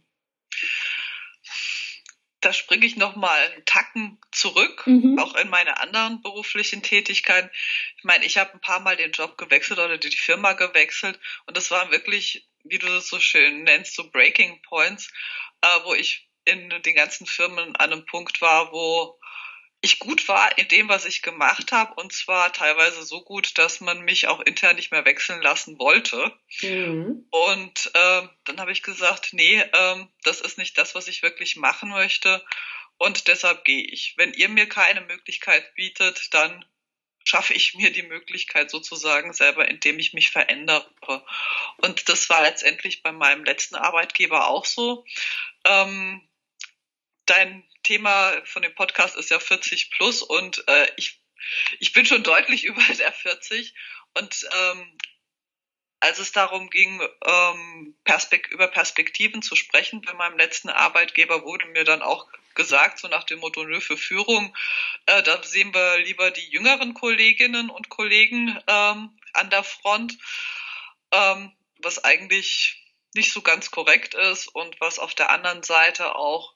da 2.40 2.52
springe 2.52 2.86
ich 2.86 2.96
noch 2.96 3.16
mal 3.16 3.38
einen 3.52 3.64
Tacken 3.66 4.18
zurück, 4.32 4.86
mhm. 4.86 5.18
auch 5.18 5.34
in 5.36 5.50
meine 5.50 5.78
anderen 5.80 6.22
beruflichen 6.22 6.82
Tätigkeiten. 6.82 7.50
Ich 7.98 8.04
meine, 8.04 8.24
ich 8.24 8.38
habe 8.38 8.54
ein 8.54 8.60
paar 8.60 8.80
Mal 8.80 8.96
den 8.96 9.12
Job 9.12 9.36
gewechselt 9.36 9.78
oder 9.78 9.98
die 9.98 10.10
Firma 10.10 10.54
gewechselt 10.54 11.18
und 11.46 11.56
das 11.56 11.70
waren 11.70 11.90
wirklich, 11.90 12.48
wie 12.64 12.78
du 12.78 12.86
das 12.86 13.08
so 13.08 13.20
schön 13.20 13.64
nennst, 13.64 13.94
so 13.94 14.10
Breaking 14.10 14.62
Points, 14.62 15.12
äh, 15.60 15.66
wo 15.84 15.94
ich 15.94 16.28
in 16.46 16.70
den 16.70 16.94
ganzen 16.94 17.26
Firmen 17.26 17.76
an 17.76 17.92
einem 17.92 18.06
Punkt 18.06 18.40
war, 18.40 18.72
wo 18.72 19.19
ich 19.82 19.98
gut 19.98 20.28
war 20.28 20.58
in 20.58 20.68
dem, 20.68 20.88
was 20.88 21.06
ich 21.06 21.22
gemacht 21.22 21.72
habe, 21.72 21.94
und 21.94 22.12
zwar 22.12 22.52
teilweise 22.52 23.02
so 23.02 23.22
gut, 23.22 23.56
dass 23.56 23.80
man 23.80 24.02
mich 24.02 24.28
auch 24.28 24.40
intern 24.40 24.76
nicht 24.76 24.92
mehr 24.92 25.06
wechseln 25.06 25.40
lassen 25.40 25.78
wollte. 25.78 26.32
Mhm. 26.60 27.26
Und 27.30 27.90
äh, 27.94 28.22
dann 28.44 28.60
habe 28.60 28.72
ich 28.72 28.82
gesagt, 28.82 29.32
nee, 29.32 29.58
äh, 29.58 30.06
das 30.22 30.40
ist 30.40 30.58
nicht 30.58 30.76
das, 30.76 30.94
was 30.94 31.08
ich 31.08 31.22
wirklich 31.22 31.56
machen 31.56 31.90
möchte. 31.90 32.44
Und 32.98 33.28
deshalb 33.28 33.64
gehe 33.64 33.82
ich. 33.82 34.14
Wenn 34.18 34.34
ihr 34.34 34.50
mir 34.50 34.68
keine 34.68 35.00
Möglichkeit 35.00 35.74
bietet, 35.74 36.34
dann 36.34 36.62
schaffe 37.24 37.54
ich 37.54 37.74
mir 37.74 37.90
die 37.90 38.02
Möglichkeit 38.02 38.70
sozusagen 38.70 39.32
selber, 39.32 39.68
indem 39.68 39.98
ich 39.98 40.12
mich 40.12 40.30
verändere. 40.30 40.86
Und 41.78 42.08
das 42.10 42.28
war 42.28 42.42
letztendlich 42.42 43.02
bei 43.02 43.12
meinem 43.12 43.44
letzten 43.44 43.76
Arbeitgeber 43.76 44.48
auch 44.48 44.66
so. 44.66 45.06
Ähm, 45.64 46.28
dein 47.30 47.64
Thema 47.82 48.32
von 48.44 48.62
dem 48.62 48.74
Podcast 48.74 49.16
ist 49.16 49.30
ja 49.30 49.38
40 49.38 49.90
plus 49.90 50.22
und 50.22 50.66
äh, 50.68 50.88
ich, 50.96 51.20
ich 51.78 51.92
bin 51.92 52.04
schon 52.04 52.22
deutlich 52.22 52.64
über 52.64 52.82
der 52.82 53.12
40 53.12 53.74
und 54.14 54.48
ähm, 54.52 54.98
als 56.00 56.18
es 56.18 56.32
darum 56.32 56.70
ging, 56.70 57.00
ähm, 57.26 57.94
Perspek 58.04 58.48
über 58.48 58.68
Perspektiven 58.68 59.42
zu 59.42 59.54
sprechen, 59.54 60.00
bei 60.00 60.14
meinem 60.14 60.38
letzten 60.38 60.70
Arbeitgeber 60.70 61.44
wurde 61.44 61.66
mir 61.66 61.84
dann 61.84 62.00
auch 62.00 62.26
gesagt, 62.54 62.98
so 62.98 63.08
nach 63.08 63.24
dem 63.24 63.38
Motto, 63.38 63.62
nö, 63.64 63.80
für 63.80 63.98
Führung, 63.98 64.56
äh, 65.06 65.22
da 65.22 65.42
sehen 65.42 65.74
wir 65.74 65.98
lieber 65.98 66.30
die 66.30 66.48
jüngeren 66.50 66.94
Kolleginnen 66.94 67.68
und 67.68 67.90
Kollegen 67.90 68.58
ähm, 68.66 69.10
an 69.34 69.50
der 69.50 69.62
Front, 69.62 70.16
ähm, 71.12 71.52
was 71.78 72.02
eigentlich 72.02 72.82
nicht 73.14 73.32
so 73.32 73.42
ganz 73.42 73.70
korrekt 73.70 74.14
ist 74.14 74.48
und 74.48 74.80
was 74.80 74.98
auf 74.98 75.14
der 75.14 75.30
anderen 75.30 75.62
Seite 75.62 76.16
auch 76.16 76.54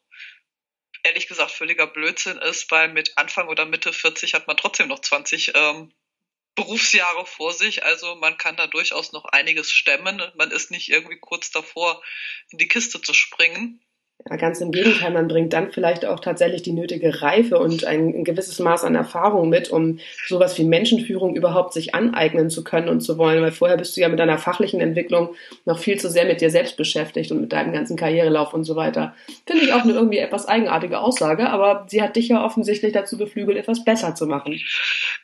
ehrlich 1.04 1.28
gesagt 1.28 1.52
völliger 1.52 1.86
Blödsinn 1.86 2.38
ist, 2.38 2.70
weil 2.70 2.88
mit 2.88 3.16
Anfang 3.16 3.48
oder 3.48 3.66
Mitte 3.66 3.92
40 3.92 4.34
hat 4.34 4.46
man 4.46 4.56
trotzdem 4.56 4.88
noch 4.88 5.00
20 5.00 5.52
ähm, 5.54 5.92
Berufsjahre 6.54 7.26
vor 7.26 7.52
sich. 7.52 7.84
Also 7.84 8.16
man 8.16 8.36
kann 8.38 8.56
da 8.56 8.66
durchaus 8.66 9.12
noch 9.12 9.24
einiges 9.26 9.70
stemmen. 9.70 10.22
Man 10.34 10.50
ist 10.50 10.70
nicht 10.70 10.88
irgendwie 10.88 11.18
kurz 11.18 11.50
davor, 11.50 12.02
in 12.50 12.58
die 12.58 12.68
Kiste 12.68 13.00
zu 13.00 13.12
springen. 13.14 13.84
Ja, 14.30 14.36
ganz 14.36 14.60
im 14.62 14.72
Gegenteil, 14.72 15.10
man 15.10 15.28
bringt 15.28 15.52
dann 15.52 15.70
vielleicht 15.70 16.06
auch 16.06 16.18
tatsächlich 16.18 16.62
die 16.62 16.72
nötige 16.72 17.20
Reife 17.20 17.58
und 17.58 17.84
ein, 17.84 18.14
ein, 18.14 18.24
gewisses 18.24 18.58
Maß 18.58 18.84
an 18.84 18.94
Erfahrung 18.94 19.50
mit, 19.50 19.68
um 19.68 19.98
sowas 20.26 20.56
wie 20.56 20.64
Menschenführung 20.64 21.36
überhaupt 21.36 21.74
sich 21.74 21.94
aneignen 21.94 22.48
zu 22.48 22.64
können 22.64 22.88
und 22.88 23.02
zu 23.02 23.18
wollen, 23.18 23.42
weil 23.42 23.52
vorher 23.52 23.76
bist 23.76 23.96
du 23.96 24.00
ja 24.00 24.08
mit 24.08 24.18
deiner 24.18 24.38
fachlichen 24.38 24.80
Entwicklung 24.80 25.34
noch 25.66 25.78
viel 25.78 25.98
zu 25.98 26.08
sehr 26.08 26.24
mit 26.24 26.40
dir 26.40 26.48
selbst 26.48 26.78
beschäftigt 26.78 27.32
und 27.32 27.42
mit 27.42 27.52
deinem 27.52 27.74
ganzen 27.74 27.98
Karrierelauf 27.98 28.54
und 28.54 28.64
so 28.64 28.76
weiter. 28.76 29.14
Finde 29.46 29.64
ich 29.64 29.74
auch 29.74 29.82
eine 29.82 29.92
irgendwie 29.92 30.18
etwas 30.18 30.46
eigenartige 30.46 31.00
Aussage, 31.00 31.50
aber 31.50 31.84
sie 31.90 32.00
hat 32.00 32.16
dich 32.16 32.28
ja 32.28 32.42
offensichtlich 32.42 32.94
dazu 32.94 33.18
beflügelt, 33.18 33.58
etwas 33.58 33.84
besser 33.84 34.14
zu 34.14 34.26
machen. 34.26 34.58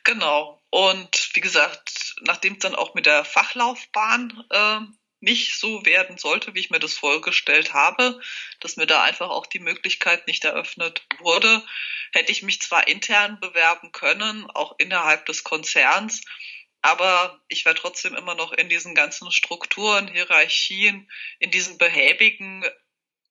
Genau. 0.03 0.59
Und 0.69 1.31
wie 1.33 1.41
gesagt, 1.41 2.15
nachdem 2.25 2.53
es 2.53 2.59
dann 2.59 2.75
auch 2.75 2.93
mit 2.93 3.07
der 3.07 3.23
Fachlaufbahn 3.23 4.43
äh, 4.51 4.79
nicht 5.21 5.57
so 5.57 5.85
werden 5.85 6.17
sollte, 6.17 6.53
wie 6.53 6.59
ich 6.59 6.69
mir 6.71 6.79
das 6.79 6.93
vorgestellt 6.93 7.73
habe, 7.73 8.19
dass 8.59 8.75
mir 8.75 8.87
da 8.87 9.03
einfach 9.03 9.29
auch 9.29 9.45
die 9.45 9.59
Möglichkeit 9.59 10.27
nicht 10.27 10.43
eröffnet 10.43 11.05
wurde, 11.19 11.63
hätte 12.11 12.31
ich 12.31 12.43
mich 12.43 12.61
zwar 12.61 12.87
intern 12.87 13.39
bewerben 13.39 13.91
können, 13.91 14.49
auch 14.51 14.75
innerhalb 14.79 15.25
des 15.27 15.43
Konzerns, 15.43 16.21
aber 16.81 17.39
ich 17.47 17.65
wäre 17.65 17.75
trotzdem 17.75 18.15
immer 18.15 18.35
noch 18.35 18.51
in 18.51 18.67
diesen 18.67 18.95
ganzen 18.95 19.31
Strukturen, 19.31 20.07
Hierarchien, 20.07 21.09
in 21.39 21.51
diesen 21.51 21.77
behäbigen 21.77 22.65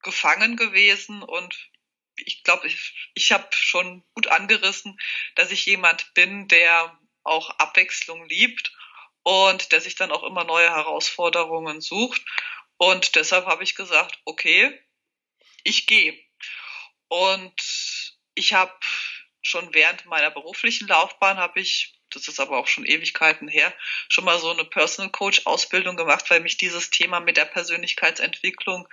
gefangen 0.03 0.57
gewesen. 0.57 1.23
Und 1.23 1.71
ich 2.17 2.45
glaube, 2.45 2.69
ich, 2.69 3.11
ich 3.15 3.33
habe 3.33 3.49
schon 3.51 4.05
gut 4.15 4.29
angerissen, 4.29 4.99
dass 5.35 5.51
ich 5.51 5.67
jemand 5.67 6.15
bin, 6.15 6.47
der 6.47 6.97
auch 7.25 7.51
Abwechslung 7.59 8.27
liebt 8.29 8.73
und 9.23 9.73
der 9.73 9.81
sich 9.81 9.95
dann 9.95 10.13
auch 10.13 10.23
immer 10.23 10.45
neue 10.45 10.71
Herausforderungen 10.71 11.81
sucht. 11.81 12.23
Und 12.77 13.15
deshalb 13.15 13.47
habe 13.47 13.63
ich 13.63 13.75
gesagt, 13.75 14.19
okay, 14.25 14.79
ich 15.65 15.87
gehe. 15.87 16.19
Und 17.09 18.17
ich 18.35 18.53
habe 18.55 18.73
schon 19.43 19.75
während 19.75 20.07
meiner 20.07 20.31
beruflichen 20.31 20.89
Laufbahn 20.89 21.39
habe 21.39 21.61
ich, 21.61 21.99
das 22.11 22.29
ist 22.29 22.41
aber 22.41 22.59
auch 22.59 22.67
schon 22.67 22.87
Ewigkeiten 22.87 23.49
her, 23.49 23.73
schon 24.09 24.25
mal 24.25 24.39
so 24.39 24.51
eine 24.51 24.65
Personal 24.65 25.11
Coach 25.11 25.43
Ausbildung 25.45 25.97
gemacht, 25.97 26.29
weil 26.31 26.41
mich 26.41 26.57
dieses 26.57 26.91
Thema 26.91 27.21
mit 27.21 27.37
der 27.37 27.45
Persönlichkeitsentwicklung 27.45 28.89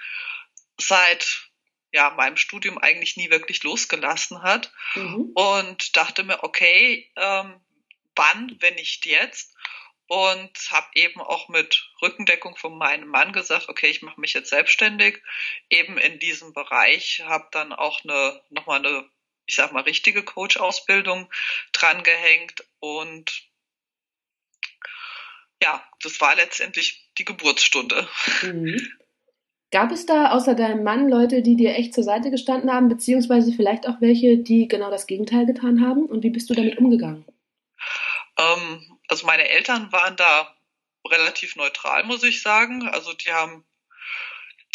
seit 0.80 1.48
ja, 1.92 2.10
meinem 2.12 2.38
Studium 2.38 2.78
eigentlich 2.78 3.18
nie 3.18 3.30
wirklich 3.30 3.64
losgelassen 3.64 4.42
hat 4.44 4.72
mhm. 4.96 5.32
und 5.34 5.96
dachte 5.96 6.24
mir, 6.24 6.44
okay, 6.44 7.10
ähm, 7.16 7.60
wann, 8.16 8.56
wenn 8.60 8.76
nicht 8.76 9.06
jetzt? 9.06 9.56
Und 10.08 10.52
habe 10.72 10.88
eben 10.96 11.22
auch 11.22 11.50
mit 11.50 11.90
Rückendeckung 12.02 12.56
von 12.56 12.78
meinem 12.78 13.10
Mann 13.10 13.34
gesagt, 13.34 13.70
okay, 13.70 13.88
ich 13.88 14.02
mache 14.02 14.20
mich 14.20 14.34
jetzt 14.34 14.50
selbstständig, 14.50 15.22
eben 15.70 15.98
in 15.98 16.20
diesem 16.20 16.54
Bereich, 16.54 17.22
habe 17.26 17.48
dann 17.52 17.74
auch 17.74 18.04
eine 18.04 18.42
nochmal 18.50 18.80
eine, 18.80 19.10
ich 19.46 19.56
sag 19.56 19.72
mal, 19.74 19.84
richtige 19.84 20.24
Coach-Ausbildung 20.24 21.32
drangehängt 21.74 22.64
und 22.80 23.48
ja, 25.62 25.84
das 26.02 26.22
war 26.22 26.36
letztendlich 26.36 27.10
die 27.18 27.26
Geburtsstunde. 27.26 28.08
Mhm. 28.44 28.78
Gab 29.72 29.92
es 29.92 30.06
da 30.06 30.32
außer 30.32 30.56
deinem 30.56 30.84
Mann 30.84 31.10
Leute, 31.10 31.42
die 31.42 31.58
dir 31.58 31.76
echt 31.76 31.94
zur 31.94 32.04
Seite 32.04 32.32
gestanden 32.32 32.72
haben, 32.72 32.88
beziehungsweise 32.88 33.52
vielleicht 33.52 33.88
auch 33.88 34.00
welche, 34.00 34.38
die 34.38 34.70
genau 34.70 34.90
das 34.90 35.08
Gegenteil 35.08 35.46
getan 35.46 35.82
haben? 35.86 36.06
Und 36.06 36.24
wie 36.24 36.30
bist 36.30 36.50
du 36.50 36.54
damit 36.54 36.78
umgegangen? 36.78 37.26
Ähm, 38.38 38.97
also 39.08 39.26
meine 39.26 39.48
Eltern 39.48 39.92
waren 39.92 40.16
da 40.16 40.56
relativ 41.10 41.56
neutral, 41.56 42.04
muss 42.04 42.24
ich 42.24 42.42
sagen. 42.42 42.88
Also 42.88 43.14
die 43.14 43.32
haben, 43.32 43.66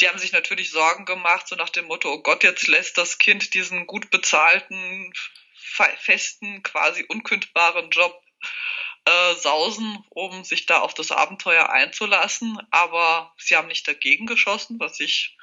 die 0.01 0.09
haben 0.09 0.19
sich 0.19 0.33
natürlich 0.33 0.71
Sorgen 0.71 1.05
gemacht, 1.05 1.49
so 1.49 1.57
nach 1.57 1.69
dem 1.69 1.87
Motto, 1.87 2.13
oh 2.13 2.23
Gott, 2.23 2.45
jetzt 2.45 2.67
lässt 2.69 2.99
das 2.99 3.19
Kind 3.19 3.55
diesen 3.55 3.87
gut 3.87 4.11
bezahlten, 4.11 5.13
festen, 5.99 6.63
quasi 6.63 7.05
unkündbaren 7.09 7.91
Job 7.91 8.21
äh, 9.05 9.35
sausen, 9.35 10.05
um 10.11 10.45
sich 10.45 10.67
da 10.67 10.81
auf 10.81 10.95
das 10.95 11.11
Abenteuer 11.11 11.71
einzulassen. 11.71 12.59
Aber 12.71 13.35
sie 13.39 13.57
haben 13.57 13.69
nicht 13.69 13.87
dagegen 13.87 14.27
geschossen, 14.27 14.79
was 14.81 15.01
ich 15.01 15.37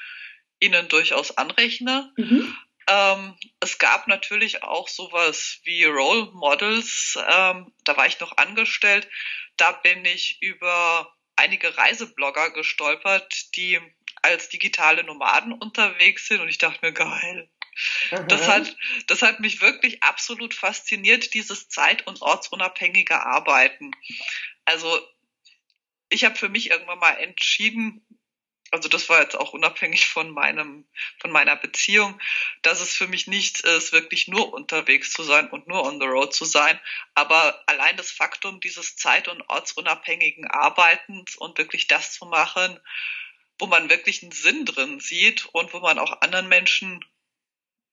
ihnen 0.59 0.87
durchaus 0.87 1.37
anrechne. 1.37 2.11
Mhm. 2.17 2.55
Ähm, 2.89 3.37
es 3.59 3.77
gab 3.77 4.07
natürlich 4.07 4.63
auch 4.63 4.87
sowas 4.87 5.59
wie 5.63 5.83
Role 5.85 6.31
Models. 6.33 7.17
Ähm, 7.29 7.71
da 7.83 7.95
war 7.95 8.07
ich 8.07 8.19
noch 8.19 8.37
angestellt. 8.37 9.07
Da 9.57 9.71
bin 9.71 10.03
ich 10.05 10.41
über 10.41 11.13
einige 11.35 11.77
Reiseblogger 11.77 12.51
gestolpert, 12.51 13.55
die 13.55 13.79
als 14.21 14.49
digitale 14.49 15.03
Nomaden 15.03 15.53
unterwegs 15.53 16.27
sind. 16.27 16.41
Und 16.41 16.49
ich 16.49 16.57
dachte 16.57 16.79
mir, 16.81 16.91
geil. 16.91 17.49
Das 18.27 18.47
hat, 18.47 18.75
das 19.07 19.21
hat 19.21 19.39
mich 19.39 19.61
wirklich 19.61 20.03
absolut 20.03 20.53
fasziniert, 20.53 21.33
dieses 21.33 21.69
zeit- 21.69 22.05
und 22.07 22.21
ortsunabhängige 22.21 23.25
Arbeiten. 23.25 23.91
Also 24.65 24.99
ich 26.09 26.25
habe 26.25 26.35
für 26.35 26.49
mich 26.49 26.71
irgendwann 26.71 26.99
mal 26.99 27.13
entschieden, 27.13 28.05
also 28.71 28.87
das 28.87 29.09
war 29.09 29.21
jetzt 29.21 29.35
auch 29.35 29.53
unabhängig 29.53 30.07
von 30.07 30.29
meinem, 30.29 30.87
von 31.19 31.31
meiner 31.31 31.55
Beziehung, 31.55 32.19
dass 32.61 32.81
es 32.81 32.95
für 32.95 33.07
mich 33.07 33.27
nicht 33.27 33.61
ist, 33.61 33.91
wirklich 33.91 34.27
nur 34.27 34.53
unterwegs 34.53 35.11
zu 35.11 35.23
sein 35.23 35.49
und 35.49 35.67
nur 35.67 35.83
on 35.83 35.99
the 35.99 36.05
road 36.05 36.33
zu 36.33 36.45
sein. 36.45 36.79
Aber 37.15 37.63
allein 37.67 37.97
das 37.97 38.11
Faktum 38.11 38.59
dieses 38.59 38.95
zeit- 38.95 39.27
und 39.27 39.41
ortsunabhängigen 39.49 40.47
Arbeitens 40.47 41.35
und 41.35 41.57
wirklich 41.57 41.87
das 41.87 42.13
zu 42.13 42.25
machen, 42.25 42.79
wo 43.57 43.65
man 43.65 43.89
wirklich 43.89 44.21
einen 44.21 44.31
Sinn 44.31 44.65
drin 44.65 44.99
sieht 44.99 45.45
und 45.47 45.73
wo 45.73 45.79
man 45.79 45.97
auch 45.97 46.21
anderen 46.21 46.47
Menschen 46.47 47.03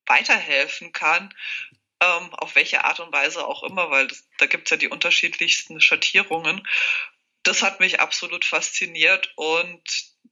weiterhelfen 0.07 0.93
kann, 0.93 1.35
ähm, 2.01 2.35
auf 2.35 2.55
welche 2.55 2.85
Art 2.85 3.01
und 3.01 3.13
Weise 3.13 3.47
auch 3.47 3.63
immer, 3.63 3.91
weil 3.91 4.07
das, 4.09 4.29
da 4.39 4.47
gibt's 4.47 4.71
ja 4.71 4.77
die 4.77 4.89
unterschiedlichsten 4.89 5.81
Schattierungen. 5.81 6.67
Das 7.43 7.63
hat 7.63 7.81
mich 7.81 8.01
absolut 8.01 8.45
fasziniert 8.45 9.33
und 9.37 9.83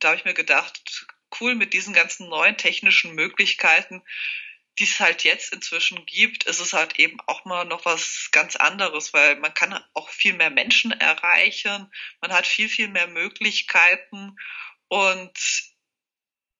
da 0.04 0.10
habe 0.10 0.18
ich 0.18 0.26
mir 0.26 0.34
gedacht, 0.34 1.06
cool 1.40 1.54
mit 1.54 1.72
diesen 1.72 1.94
ganzen 1.94 2.28
neuen 2.28 2.58
technischen 2.58 3.14
Möglichkeiten, 3.14 4.02
die 4.78 4.84
es 4.84 5.00
halt 5.00 5.24
jetzt 5.24 5.52
inzwischen 5.52 6.04
gibt, 6.04 6.44
ist 6.44 6.60
es 6.60 6.74
halt 6.74 6.98
eben 6.98 7.18
auch 7.26 7.44
mal 7.44 7.64
noch 7.64 7.84
was 7.86 8.28
ganz 8.30 8.56
anderes, 8.56 9.14
weil 9.14 9.36
man 9.36 9.54
kann 9.54 9.82
auch 9.94 10.10
viel 10.10 10.34
mehr 10.34 10.50
Menschen 10.50 10.92
erreichen, 10.92 11.90
man 12.20 12.32
hat 12.32 12.46
viel, 12.46 12.68
viel 12.68 12.88
mehr 12.88 13.06
Möglichkeiten 13.06 14.36
und 14.88 15.32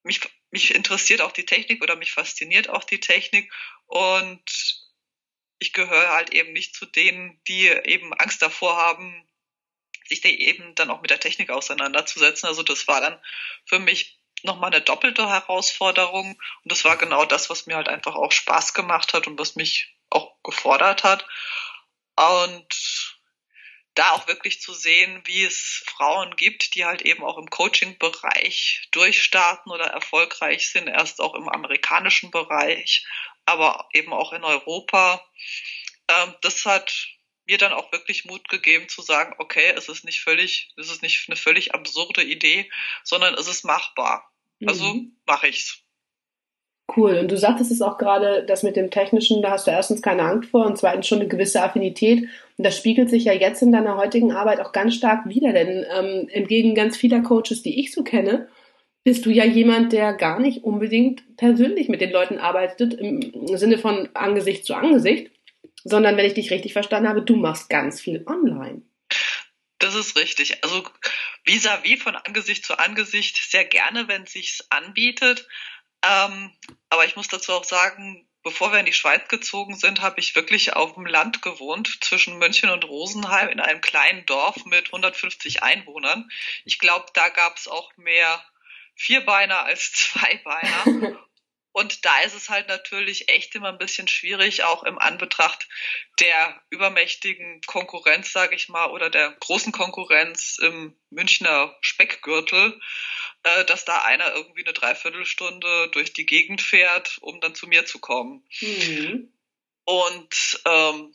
mich, 0.05 0.21
mich 0.51 0.75
interessiert 0.75 1.21
auch 1.21 1.33
die 1.33 1.47
Technik 1.47 1.83
oder 1.83 1.97
mich 1.97 2.13
fasziniert 2.13 2.69
auch 2.71 2.85
die 2.85 3.01
Technik 3.01 3.53
und 3.87 4.85
ich 5.59 5.73
gehöre 5.73 6.11
halt 6.11 6.33
eben 6.33 6.53
nicht 6.53 6.75
zu 6.75 6.87
denen, 6.87 7.43
die 7.47 7.67
eben 7.67 8.15
Angst 8.15 8.41
davor 8.43 8.77
haben, 8.77 9.27
sich 10.09 10.21
da 10.21 10.29
eben 10.29 10.75
dann 10.75 10.91
auch 10.91 11.01
mit 11.01 11.11
der 11.11 11.21
Technik 11.21 11.51
auseinanderzusetzen. 11.51 12.49
Also 12.49 12.63
das 12.63 12.87
war 12.89 13.01
dann 13.01 13.19
für 13.65 13.79
mich 13.79 14.19
nochmal 14.43 14.73
eine 14.73 14.83
doppelte 14.83 15.29
Herausforderung. 15.29 16.33
Und 16.33 16.73
das 16.73 16.85
war 16.85 16.97
genau 16.97 17.25
das, 17.25 17.51
was 17.51 17.67
mir 17.67 17.77
halt 17.77 17.89
einfach 17.89 18.15
auch 18.15 18.33
Spaß 18.33 18.75
gemacht 18.75 19.15
hat 19.15 19.27
und 19.27 19.39
was 19.39 19.57
mich 19.57 19.95
auch 20.11 20.35
gefordert 20.43 21.03
hat. 21.05 21.27
Und 22.17 23.15
da 23.95 24.11
auch 24.11 24.27
wirklich 24.27 24.61
zu 24.61 24.75
sehen, 24.75 25.23
wie 25.25 25.45
es 25.45 25.85
Frauen 25.87 26.35
gibt, 26.37 26.75
die 26.75 26.85
halt 26.85 27.03
eben 27.03 27.25
auch 27.25 27.39
im 27.39 27.49
Coaching-Bereich 27.49 28.89
durchstarten 28.91 29.71
oder 29.71 29.87
erfolgreich 29.87 30.71
sind, 30.71 30.89
erst 30.89 31.21
auch 31.21 31.35
im 31.35 31.49
amerikanischen 31.49 32.31
Bereich, 32.31 33.07
aber 33.47 33.89
eben 33.93 34.13
auch 34.13 34.33
in 34.33 34.43
Europa. 34.43 35.25
Ähm, 36.09 36.35
das 36.43 36.65
hat 36.65 37.14
mir 37.47 37.59
dann 37.59 37.73
auch 37.73 37.93
wirklich 37.93 38.25
Mut 38.25 38.49
gegeben 38.49 38.89
zu 38.89 39.03
sagen, 39.03 39.35
okay, 39.39 39.73
es 39.77 39.89
ist 39.89 40.05
nicht 40.05 40.21
völlig, 40.21 40.73
es 40.77 40.91
ist 40.91 41.03
nicht 41.03 41.29
eine 41.29 41.37
völlig 41.37 41.75
absurde 41.75 42.23
Idee, 42.23 42.71
sondern 43.03 43.35
es 43.35 43.49
ist 43.49 43.65
machbar. 43.65 44.31
Also 44.67 44.85
mhm. 44.85 45.17
mache 45.27 45.49
ich's. 45.49 45.85
Cool. 46.95 47.19
Und 47.19 47.31
du 47.31 47.39
sagtest 47.39 47.71
es 47.71 47.81
auch 47.81 47.97
gerade, 47.97 48.45
das 48.47 48.63
mit 48.63 48.77
dem 48.77 48.91
Technischen, 48.91 49.41
da 49.43 49.53
hast 49.53 49.67
du 49.67 49.71
erstens 49.71 50.03
keine 50.03 50.23
Angst 50.23 50.51
vor 50.51 50.67
und 50.67 50.77
zweitens 50.77 51.09
schon 51.09 51.21
eine 51.21 51.29
gewisse 51.29 51.63
Affinität. 51.63 52.29
Und 52.57 52.65
das 52.65 52.77
spiegelt 52.77 53.09
sich 53.09 53.25
ja 53.25 53.33
jetzt 53.33 53.63
in 53.63 53.73
deiner 53.73 53.97
heutigen 53.97 54.33
Arbeit 54.33 54.61
auch 54.61 54.73
ganz 54.73 54.95
stark 54.95 55.27
wieder, 55.27 55.53
denn 55.53 55.87
ähm, 55.91 56.29
entgegen 56.31 56.75
ganz 56.75 56.97
vieler 56.97 57.23
Coaches, 57.23 57.63
die 57.63 57.81
ich 57.81 57.93
so 57.93 58.05
kenne, 58.05 58.49
bist 59.03 59.27
du 59.27 59.31
ja 59.31 59.45
jemand, 59.45 59.93
der 59.93 60.13
gar 60.15 60.39
nicht 60.41 60.65
unbedingt 60.65 61.37
persönlich 61.37 61.89
mit 61.89 62.01
den 62.01 62.11
Leuten 62.11 62.39
arbeitet, 62.39 62.95
im 62.95 63.57
Sinne 63.57 63.79
von 63.79 64.09
Angesicht 64.15 64.65
zu 64.65 64.75
Angesicht, 64.75 65.31
sondern 65.85 66.17
wenn 66.17 66.27
ich 66.27 66.35
dich 66.35 66.51
richtig 66.51 66.73
verstanden 66.73 67.09
habe, 67.09 67.23
du 67.23 67.37
machst 67.37 67.69
ganz 67.69 68.01
viel 68.01 68.25
online. 68.27 68.83
Das 69.79 69.95
ist 69.95 70.17
richtig. 70.17 70.65
Also 70.65 70.83
vis-à-vis 71.45 71.99
-vis 71.99 72.03
von 72.03 72.17
Angesicht 72.17 72.65
zu 72.65 72.79
Angesicht 72.79 73.37
sehr 73.37 73.65
gerne, 73.65 74.09
wenn 74.09 74.23
es 74.23 74.33
sich 74.33 74.61
anbietet. 74.71 75.47
Ähm, 76.03 76.53
aber 76.89 77.05
ich 77.05 77.17
muss 77.17 77.29
dazu 77.29 77.53
auch 77.53 77.65
sagen, 77.65 78.27
bevor 78.43 78.73
wir 78.73 78.79
in 78.79 78.87
die 78.87 78.93
Schweiz 78.93 79.29
gezogen 79.29 79.77
sind, 79.77 80.01
habe 80.01 80.21
ich 80.21 80.37
wirklich 80.37 80.75
auf 80.75 80.95
dem 80.95 81.07
Land 81.07 81.43
gewohnt, 81.43 81.99
zwischen 82.03 82.39
München 82.39 82.71
und 82.71 82.85
Rosenheim, 82.85 83.49
in 83.49 83.61
einem 83.61 83.81
kleinen 83.81 84.25
Dorf 84.27 84.65
mit 84.67 84.87
150 84.87 85.63
Einwohnern. 85.63 86.31
Ich 86.65 86.79
glaube, 86.79 87.07
da 87.15 87.29
gab 87.31 87.57
es 87.57 87.69
auch 87.69 87.95
mehr 87.97 88.45
Vierbeiner 88.95 89.65
als 89.65 89.93
Zweibeiner. 89.93 91.19
Und 91.75 92.05
da 92.05 92.21
ist 92.21 92.37
es 92.37 92.51
halt 92.51 92.69
natürlich 92.69 93.29
echt 93.29 93.57
immer 93.57 93.69
ein 93.69 93.79
bisschen 93.79 94.07
schwierig, 94.07 94.63
auch 94.63 94.85
im 94.85 94.97
Anbetracht 94.97 95.69
der 96.21 96.63
übermächtigen 96.71 97.63
Konkurrenz, 97.63 98.31
sage 98.31 98.55
ich 98.55 98.69
mal, 98.69 98.93
oder 98.93 99.11
der 99.11 99.33
großen 99.33 99.73
Konkurrenz 99.73 100.59
im 100.59 100.97
Münchner 101.11 101.77
Speckgürtel, 101.81 102.81
äh, 103.43 103.65
dass 103.65 103.85
da 103.85 104.03
einer 104.03 104.35
irgendwie 104.35 104.65
eine 104.65 104.73
Dreiviertelstunde 104.73 105.89
durch 105.89 106.13
die 106.13 106.27
Gegend 106.27 106.63
fährt, 106.63 107.19
um 107.23 107.41
dann 107.41 107.57
zu 107.57 107.67
mir 107.67 107.85
zu 107.85 107.99
kommen. 107.99 108.47
Mhm. 108.61 109.33
Und 109.83 110.61
ähm, 110.67 111.13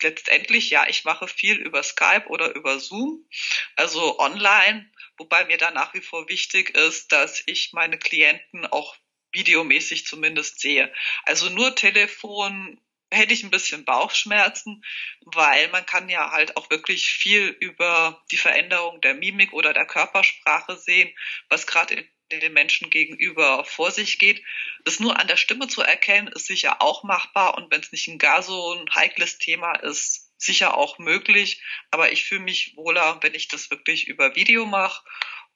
letztendlich, 0.00 0.70
ja, 0.70 0.86
ich 0.88 1.04
mache 1.04 1.28
viel 1.28 1.56
über 1.56 1.82
Skype 1.82 2.28
oder 2.28 2.54
über 2.54 2.80
Zoom, 2.80 3.28
also 3.76 4.18
online, 4.18 4.90
wobei 5.18 5.44
mir 5.44 5.58
da 5.58 5.70
nach 5.70 5.92
wie 5.92 6.00
vor 6.00 6.30
wichtig 6.30 6.70
ist, 6.74 7.12
dass 7.12 7.42
ich 7.44 7.74
meine 7.74 7.98
Klienten 7.98 8.64
auch 8.64 8.96
videomäßig 9.32 10.06
zumindest 10.06 10.60
sehe. 10.60 10.92
Also 11.24 11.48
nur 11.48 11.74
Telefon 11.74 12.80
hätte 13.10 13.34
ich 13.34 13.42
ein 13.42 13.50
bisschen 13.50 13.84
Bauchschmerzen, 13.84 14.84
weil 15.20 15.68
man 15.68 15.84
kann 15.84 16.08
ja 16.08 16.30
halt 16.30 16.56
auch 16.56 16.70
wirklich 16.70 17.10
viel 17.10 17.48
über 17.48 18.22
die 18.30 18.36
Veränderung 18.36 19.00
der 19.00 19.14
Mimik 19.14 19.52
oder 19.52 19.72
der 19.72 19.86
Körpersprache 19.86 20.76
sehen, 20.76 21.14
was 21.48 21.66
gerade 21.66 22.06
den 22.30 22.52
Menschen 22.52 22.88
gegenüber 22.88 23.64
vor 23.64 23.90
sich 23.90 24.18
geht. 24.18 24.42
Das 24.84 25.00
nur 25.00 25.18
an 25.20 25.28
der 25.28 25.36
Stimme 25.36 25.68
zu 25.68 25.82
erkennen, 25.82 26.28
ist 26.28 26.46
sicher 26.46 26.80
auch 26.80 27.04
machbar 27.04 27.58
und 27.58 27.70
wenn 27.70 27.82
es 27.82 27.92
nicht 27.92 28.08
ein 28.08 28.18
gar 28.18 28.42
so 28.42 28.72
ein 28.72 28.94
heikles 28.94 29.38
Thema 29.38 29.74
ist, 29.74 30.30
sicher 30.38 30.76
auch 30.76 30.98
möglich. 30.98 31.62
Aber 31.90 32.12
ich 32.12 32.24
fühle 32.24 32.40
mich 32.40 32.74
wohler, 32.76 33.18
wenn 33.22 33.34
ich 33.34 33.48
das 33.48 33.70
wirklich 33.70 34.08
über 34.08 34.34
Video 34.34 34.64
mache 34.64 35.04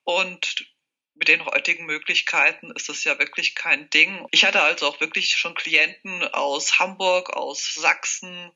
und 0.05 0.67
mit 1.16 1.29
den 1.29 1.44
heutigen 1.44 1.87
Möglichkeiten 1.87 2.70
ist 2.72 2.88
das 2.88 3.05
ja 3.05 3.18
wirklich 3.18 3.55
kein 3.55 3.88
Ding. 3.90 4.26
Ich 4.31 4.44
hatte 4.44 4.62
also 4.62 4.87
auch 4.87 5.00
wirklich 5.00 5.37
schon 5.37 5.55
Klienten 5.55 6.22
aus 6.29 6.79
Hamburg, 6.79 7.31
aus 7.31 7.74
Sachsen, 7.74 8.52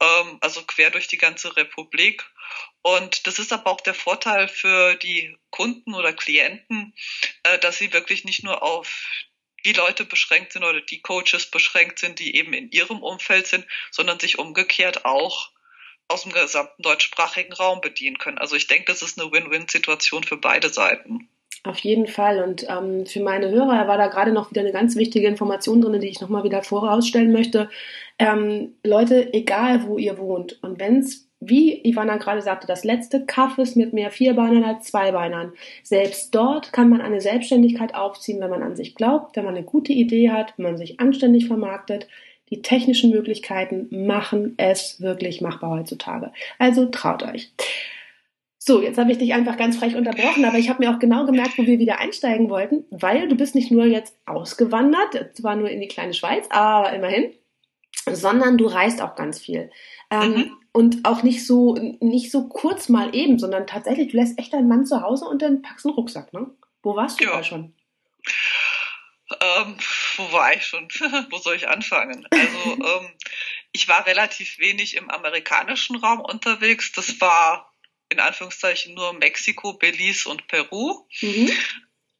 ähm, 0.00 0.38
also 0.40 0.64
quer 0.64 0.90
durch 0.90 1.06
die 1.06 1.18
ganze 1.18 1.56
Republik. 1.56 2.24
Und 2.82 3.26
das 3.26 3.38
ist 3.38 3.52
aber 3.52 3.70
auch 3.70 3.80
der 3.80 3.94
Vorteil 3.94 4.48
für 4.48 4.96
die 4.96 5.38
Kunden 5.50 5.94
oder 5.94 6.12
Klienten, 6.12 6.94
äh, 7.44 7.58
dass 7.60 7.78
sie 7.78 7.92
wirklich 7.92 8.24
nicht 8.24 8.42
nur 8.42 8.62
auf 8.62 9.08
die 9.64 9.72
Leute 9.72 10.04
beschränkt 10.04 10.52
sind 10.52 10.64
oder 10.64 10.80
die 10.80 11.00
Coaches 11.00 11.50
beschränkt 11.50 11.98
sind, 11.98 12.18
die 12.18 12.36
eben 12.36 12.52
in 12.52 12.70
ihrem 12.70 13.02
Umfeld 13.02 13.46
sind, 13.46 13.66
sondern 13.90 14.20
sich 14.20 14.38
umgekehrt 14.38 15.04
auch 15.04 15.52
aus 16.08 16.24
dem 16.24 16.32
gesamten 16.32 16.82
deutschsprachigen 16.82 17.54
Raum 17.54 17.80
bedienen 17.80 18.18
können. 18.18 18.36
Also 18.36 18.56
ich 18.56 18.66
denke, 18.66 18.92
das 18.92 19.00
ist 19.00 19.18
eine 19.18 19.32
Win-Win-Situation 19.32 20.24
für 20.24 20.36
beide 20.36 20.68
Seiten. 20.68 21.30
Auf 21.62 21.78
jeden 21.78 22.06
Fall. 22.06 22.42
Und 22.42 22.66
ähm, 22.68 23.06
für 23.06 23.22
meine 23.22 23.50
Hörer 23.50 23.86
war 23.88 23.96
da 23.96 24.08
gerade 24.08 24.32
noch 24.32 24.50
wieder 24.50 24.60
eine 24.60 24.72
ganz 24.72 24.96
wichtige 24.96 25.28
Information 25.28 25.80
drin, 25.80 26.00
die 26.00 26.08
ich 26.08 26.20
nochmal 26.20 26.44
wieder 26.44 26.62
vorausstellen 26.62 27.32
möchte. 27.32 27.70
Ähm, 28.18 28.74
Leute, 28.82 29.32
egal 29.32 29.86
wo 29.86 29.98
ihr 29.98 30.18
wohnt 30.18 30.62
und 30.62 30.78
wenn 30.78 30.98
es, 30.98 31.28
wie 31.40 31.82
Ivana 31.84 32.16
gerade 32.16 32.42
sagte, 32.42 32.66
das 32.66 32.84
letzte 32.84 33.24
Kaff 33.26 33.58
ist 33.58 33.76
mit 33.76 33.92
mehr 33.92 34.10
Vierbeinern 34.10 34.64
als 34.64 34.86
Zweibeinern, 34.86 35.52
selbst 35.82 36.34
dort 36.34 36.72
kann 36.72 36.88
man 36.88 37.00
eine 37.00 37.20
Selbstständigkeit 37.20 37.94
aufziehen, 37.94 38.40
wenn 38.40 38.50
man 38.50 38.62
an 38.62 38.76
sich 38.76 38.94
glaubt, 38.94 39.36
wenn 39.36 39.44
man 39.44 39.54
eine 39.54 39.64
gute 39.64 39.92
Idee 39.92 40.30
hat, 40.30 40.54
wenn 40.56 40.64
man 40.66 40.76
sich 40.76 41.00
anständig 41.00 41.46
vermarktet. 41.46 42.08
Die 42.50 42.62
technischen 42.62 43.10
Möglichkeiten 43.10 43.88
machen 44.06 44.54
es 44.58 45.00
wirklich 45.00 45.40
machbar 45.40 45.70
heutzutage. 45.78 46.30
Also 46.58 46.86
traut 46.86 47.22
euch. 47.22 47.50
So, 48.66 48.80
jetzt 48.80 48.96
habe 48.96 49.12
ich 49.12 49.18
dich 49.18 49.34
einfach 49.34 49.58
ganz 49.58 49.76
frech 49.76 49.94
unterbrochen, 49.94 50.46
aber 50.46 50.56
ich 50.56 50.70
habe 50.70 50.82
mir 50.82 50.90
auch 50.90 50.98
genau 50.98 51.26
gemerkt, 51.26 51.58
wo 51.58 51.66
wir 51.66 51.78
wieder 51.78 51.98
einsteigen 51.98 52.48
wollten, 52.48 52.86
weil 52.90 53.28
du 53.28 53.34
bist 53.34 53.54
nicht 53.54 53.70
nur 53.70 53.84
jetzt 53.84 54.16
ausgewandert, 54.24 55.36
zwar 55.36 55.54
nur 55.54 55.68
in 55.68 55.82
die 55.82 55.86
kleine 55.86 56.14
Schweiz, 56.14 56.46
aber 56.48 56.90
immerhin, 56.94 57.34
sondern 58.10 58.56
du 58.56 58.64
reist 58.64 59.02
auch 59.02 59.16
ganz 59.16 59.38
viel. 59.38 59.70
Ähm, 60.10 60.30
mhm. 60.30 60.56
Und 60.72 61.04
auch 61.04 61.22
nicht 61.22 61.46
so, 61.46 61.74
nicht 62.00 62.30
so 62.30 62.48
kurz 62.48 62.88
mal 62.88 63.14
eben, 63.14 63.38
sondern 63.38 63.66
tatsächlich, 63.66 64.12
du 64.12 64.16
lässt 64.16 64.38
echt 64.38 64.54
deinen 64.54 64.68
Mann 64.68 64.86
zu 64.86 65.02
Hause 65.02 65.26
und 65.26 65.42
dann 65.42 65.60
packst 65.60 65.84
einen 65.84 65.94
Rucksack, 65.94 66.32
ne? 66.32 66.46
Wo 66.82 66.96
warst 66.96 67.20
du 67.20 67.24
ja. 67.24 67.32
da 67.32 67.44
schon? 67.44 67.74
Ähm, 69.42 69.76
wo 70.16 70.32
war 70.32 70.54
ich 70.54 70.64
schon? 70.64 70.88
wo 71.30 71.36
soll 71.36 71.56
ich 71.56 71.68
anfangen? 71.68 72.26
Also, 72.30 72.72
ähm, 72.82 73.10
ich 73.72 73.88
war 73.88 74.06
relativ 74.06 74.58
wenig 74.58 74.96
im 74.96 75.10
amerikanischen 75.10 75.96
Raum 75.96 76.20
unterwegs. 76.20 76.92
Das 76.92 77.20
war 77.20 77.73
in 78.14 78.20
Anführungszeichen 78.20 78.94
nur 78.94 79.12
Mexiko, 79.12 79.74
Belize 79.74 80.28
und 80.28 80.48
Peru. 80.48 81.06
Mhm. 81.20 81.50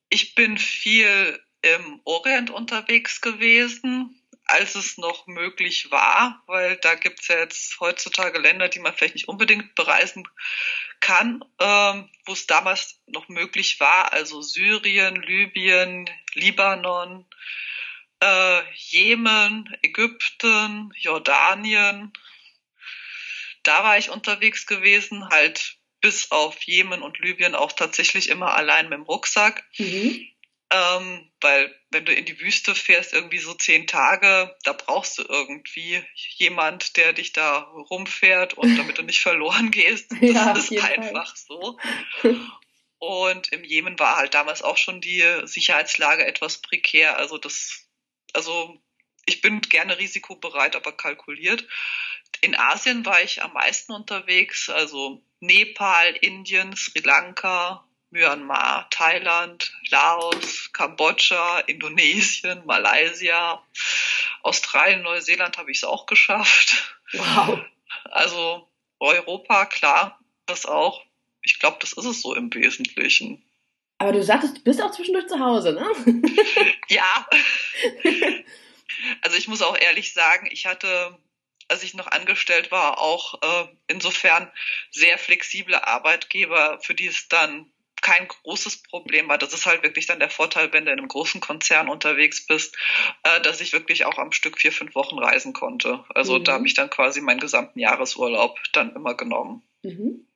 Ich 0.09 0.35
bin 0.35 0.59
viel 0.59 1.41
im 1.63 2.01
Orient 2.05 2.51
unterwegs 2.51 3.21
gewesen, 3.21 4.21
als 4.47 4.75
es 4.75 4.99
noch 4.99 5.27
möglich 5.27 5.91
war, 5.91 6.43
weil 6.47 6.77
da 6.77 6.95
gibt 6.95 7.21
es 7.21 7.29
ja 7.29 7.39
jetzt 7.39 7.81
heutzutage 7.81 8.39
Länder, 8.39 8.69
die 8.69 8.79
man 8.79 8.93
vielleicht 8.95 9.15
nicht 9.15 9.29
unbedingt 9.29 9.75
bereisen 9.75 10.29
kann, 11.01 11.43
ähm, 11.59 12.11
wo 12.27 12.33
es 12.33 12.47
damals 12.47 13.01
noch 13.07 13.29
möglich 13.29 13.81
war, 13.81 14.13
also 14.13 14.43
Syrien, 14.43 15.23
Libyen, 15.23 16.11
Libanon, 16.35 17.27
äh, 18.21 18.63
Jemen, 18.75 19.75
Ägypten, 19.83 20.93
Jordanien. 20.97 22.13
Da 23.63 23.83
war 23.83 23.97
ich 23.97 24.11
unterwegs 24.11 24.67
gewesen, 24.67 25.29
halt 25.31 25.79
bis 26.05 26.31
auf 26.31 26.63
Jemen 26.65 27.01
und 27.01 27.19
Libyen 27.19 27.55
auch 27.55 27.73
tatsächlich 27.73 28.29
immer 28.29 28.53
allein 28.53 28.91
mit 28.91 28.99
dem 28.99 29.05
Rucksack. 29.05 29.65
Mhm. 29.79 30.29
Ähm, 30.71 31.31
weil 31.41 31.75
wenn 31.89 32.05
du 32.05 32.13
in 32.13 32.27
die 32.27 32.39
Wüste 32.41 32.75
fährst, 32.75 33.15
irgendwie 33.15 33.39
so 33.39 33.55
zehn 33.55 33.87
Tage, 33.87 34.55
da 34.65 34.75
brauchst 34.75 35.17
du 35.17 35.23
irgendwie 35.27 36.05
jemand, 36.37 36.99
der 36.99 37.15
dich 37.15 37.33
da 37.33 37.57
rumfährt 37.91 38.53
und 38.53 38.77
damit 38.77 38.99
du 38.99 39.03
nicht 39.03 39.21
verloren 39.21 39.71
gehst. 39.71 40.13
Das 40.13 40.21
ja, 40.21 40.53
ist 40.53 40.73
einfach 40.73 41.35
Fall. 41.35 41.47
so. 41.49 41.79
Und 42.99 43.53
im 43.53 43.65
Jemen 43.65 43.99
war 43.99 44.17
halt 44.17 44.33
damals 44.33 44.63
auch 44.63 44.79
schon 44.79 45.03
die 45.03 45.23
Sicherheitslage 45.45 46.25
etwas 46.27 46.59
prekär. 46.59 47.19
Also 47.19 47.37
das, 47.37 47.87
also 48.33 48.79
ich 49.27 49.43
bin 49.43 49.61
gerne 49.61 49.99
risikobereit, 49.99 50.75
aber 50.75 50.93
kalkuliert. 50.93 51.67
In 52.45 52.55
Asien 52.55 53.07
war 53.07 53.23
ich 53.23 53.43
am 53.43 53.55
meisten 53.55 53.93
unterwegs, 53.93 54.69
also 54.69 55.23
Nepal, 55.41 56.13
Indien, 56.21 56.77
Sri 56.77 57.01
Lanka, 57.01 57.83
Myanmar, 58.11 58.87
Thailand, 58.91 59.73
Laos, 59.89 60.71
Kambodscha, 60.75 61.61
Indonesien, 61.61 62.67
Malaysia, 62.67 63.65
Australien, 64.43 65.01
Neuseeland 65.01 65.57
habe 65.57 65.71
ich 65.71 65.79
es 65.79 65.85
auch 65.85 66.05
geschafft. 66.05 66.99
Wow. 67.15 67.61
Also 68.11 68.69
Europa, 69.01 69.65
klar, 69.65 70.21
das 70.45 70.67
auch. 70.67 71.03
Ich 71.41 71.59
glaube, 71.59 71.79
das 71.81 71.95
ist 71.95 72.05
es 72.05 72.21
so 72.21 72.35
im 72.35 72.53
Wesentlichen. 72.53 73.43
Aber 73.97 74.13
du 74.13 74.23
sagtest, 74.23 74.59
du 74.59 74.61
bist 74.65 74.83
auch 74.83 74.91
zwischendurch 74.91 75.29
zu 75.29 75.41
Hause, 75.41 75.73
ne? 75.73 76.23
ja. 76.89 77.27
Also 79.23 79.37
ich 79.37 79.49
muss 79.49 79.61
auch 79.61 79.77
ehrlich 79.77 80.13
sagen, 80.13 80.49
ich 80.51 80.67
hatte, 80.67 81.19
als 81.69 81.83
ich 81.83 81.95
noch 81.95 82.07
angestellt 82.07 82.71
war, 82.71 82.99
auch 82.99 83.43
äh, 83.43 83.69
insofern 83.87 84.51
sehr 84.91 85.19
flexible 85.19 85.75
Arbeitgeber, 85.75 86.79
für 86.81 86.95
die 86.95 87.07
es 87.07 87.29
dann 87.29 87.71
kein 88.05 88.29
großes 88.29 88.83
Problem 88.83 89.29
war. 89.29 89.39
Das 89.39 89.55
ist 89.55 89.65
halt 89.65 89.83
wirklich 89.83 90.07
dann 90.07 90.19
der 90.19 90.29
Vorteil, 90.29 90.73
wenn 90.73 90.85
du 90.85 90.93
in 90.93 90.99
einem 90.99 91.09
großen 91.09 91.41
Konzern 91.41 91.89
unterwegs 91.89 92.47
bist, 92.47 92.77
äh, 93.23 93.41
dass 93.41 93.63
ich 93.63 93.73
wirklich 93.73 94.05
auch 94.05 94.19
am 94.19 94.31
Stück 94.31 94.61
vier, 94.61 94.73
fünf 94.73 94.95
Wochen 94.95 95.19
reisen 95.19 95.55
konnte. 95.55 96.05
Also 96.11 96.39
mhm. 96.39 96.45
da 96.45 96.53
habe 96.53 96.67
ich 96.67 96.75
dann 96.75 96.91
quasi 96.91 97.23
meinen 97.23 97.41
gesamten 97.41 97.79
Jahresurlaub 97.79 98.59
dann 98.73 98.95
immer 98.95 99.15
genommen. 99.15 99.63
Mhm. 99.83 100.27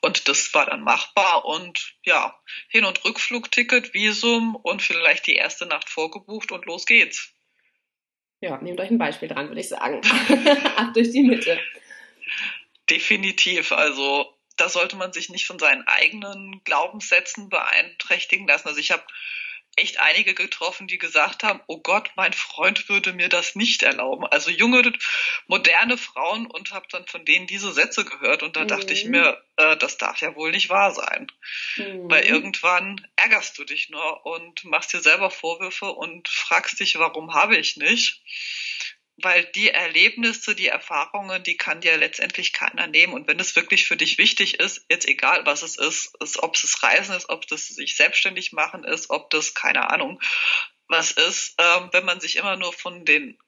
Und 0.00 0.28
das 0.28 0.52
war 0.54 0.66
dann 0.66 0.82
machbar 0.82 1.44
und 1.44 1.94
ja, 2.04 2.36
Hin- 2.68 2.84
und 2.84 3.04
Rückflugticket, 3.04 3.94
Visum 3.94 4.56
und 4.56 4.82
vielleicht 4.82 5.28
die 5.28 5.36
erste 5.36 5.66
Nacht 5.66 5.88
vorgebucht 5.88 6.50
und 6.50 6.66
los 6.66 6.84
geht's. 6.84 7.32
Ja, 8.42 8.58
nehmt 8.60 8.80
euch 8.80 8.90
ein 8.90 8.98
Beispiel 8.98 9.28
dran, 9.28 9.48
würde 9.48 9.60
ich 9.60 9.68
sagen. 9.68 10.00
Ab 10.76 10.92
durch 10.94 11.12
die 11.12 11.22
Mitte. 11.22 11.60
Definitiv. 12.90 13.70
Also 13.70 14.34
da 14.56 14.68
sollte 14.68 14.96
man 14.96 15.12
sich 15.12 15.30
nicht 15.30 15.46
von 15.46 15.60
seinen 15.60 15.86
eigenen 15.86 16.60
Glaubenssätzen 16.64 17.48
beeinträchtigen 17.48 18.48
lassen. 18.48 18.66
Also 18.66 18.80
ich 18.80 18.90
habe 18.90 19.04
echt 19.76 20.00
einige 20.00 20.34
getroffen, 20.34 20.86
die 20.86 20.98
gesagt 20.98 21.42
haben, 21.42 21.60
oh 21.66 21.78
Gott, 21.78 22.10
mein 22.14 22.34
Freund 22.34 22.88
würde 22.90 23.12
mir 23.14 23.28
das 23.28 23.54
nicht 23.54 23.82
erlauben. 23.82 24.26
Also 24.26 24.50
junge, 24.50 24.92
moderne 25.46 25.96
Frauen 25.96 26.46
und 26.46 26.72
habe 26.72 26.86
dann 26.90 27.06
von 27.06 27.24
denen 27.24 27.46
diese 27.46 27.72
Sätze 27.72 28.04
gehört 28.04 28.42
und 28.42 28.56
da 28.56 28.64
mhm. 28.64 28.68
dachte 28.68 28.92
ich 28.92 29.06
mhm. 29.06 29.12
mir, 29.12 29.42
äh, 29.56 29.76
das 29.78 29.96
darf 29.96 30.20
ja 30.20 30.34
wohl 30.34 30.50
nicht 30.50 30.68
wahr 30.68 30.92
sein. 30.92 31.26
Mhm. 31.76 32.10
Weil 32.10 32.24
irgendwann 32.24 33.06
ärgerst 33.16 33.58
du 33.58 33.64
dich 33.64 33.88
nur 33.88 34.26
und 34.26 34.64
machst 34.64 34.92
dir 34.92 35.00
selber 35.00 35.30
Vorwürfe 35.30 35.86
und 35.86 36.28
fragst 36.28 36.78
dich, 36.78 36.98
warum 36.98 37.32
habe 37.32 37.56
ich 37.56 37.76
nicht 37.76 38.20
weil 39.16 39.44
die 39.54 39.70
Erlebnisse, 39.70 40.54
die 40.54 40.68
Erfahrungen, 40.68 41.42
die 41.42 41.56
kann 41.56 41.80
dir 41.80 41.96
letztendlich 41.96 42.52
keiner 42.52 42.86
nehmen. 42.86 43.12
Und 43.12 43.28
wenn 43.28 43.38
es 43.38 43.54
wirklich 43.54 43.86
für 43.86 43.96
dich 43.96 44.18
wichtig 44.18 44.58
ist, 44.58 44.84
jetzt 44.88 45.06
egal 45.06 45.44
was 45.44 45.62
es 45.62 45.76
ist, 45.76 46.16
ist 46.20 46.42
ob 46.42 46.54
es 46.54 46.62
das 46.62 46.82
Reisen 46.82 47.14
ist, 47.14 47.28
ob 47.28 47.46
das 47.46 47.68
sich 47.68 47.96
selbstständig 47.96 48.52
machen 48.52 48.84
ist, 48.84 49.10
ob 49.10 49.30
das 49.30 49.54
keine 49.54 49.90
Ahnung 49.90 50.20
was 50.88 51.10
ist, 51.12 51.54
ähm, 51.58 51.88
wenn 51.92 52.04
man 52.04 52.20
sich 52.20 52.36
immer 52.36 52.56
nur 52.56 52.72
von 52.72 53.04
den 53.04 53.38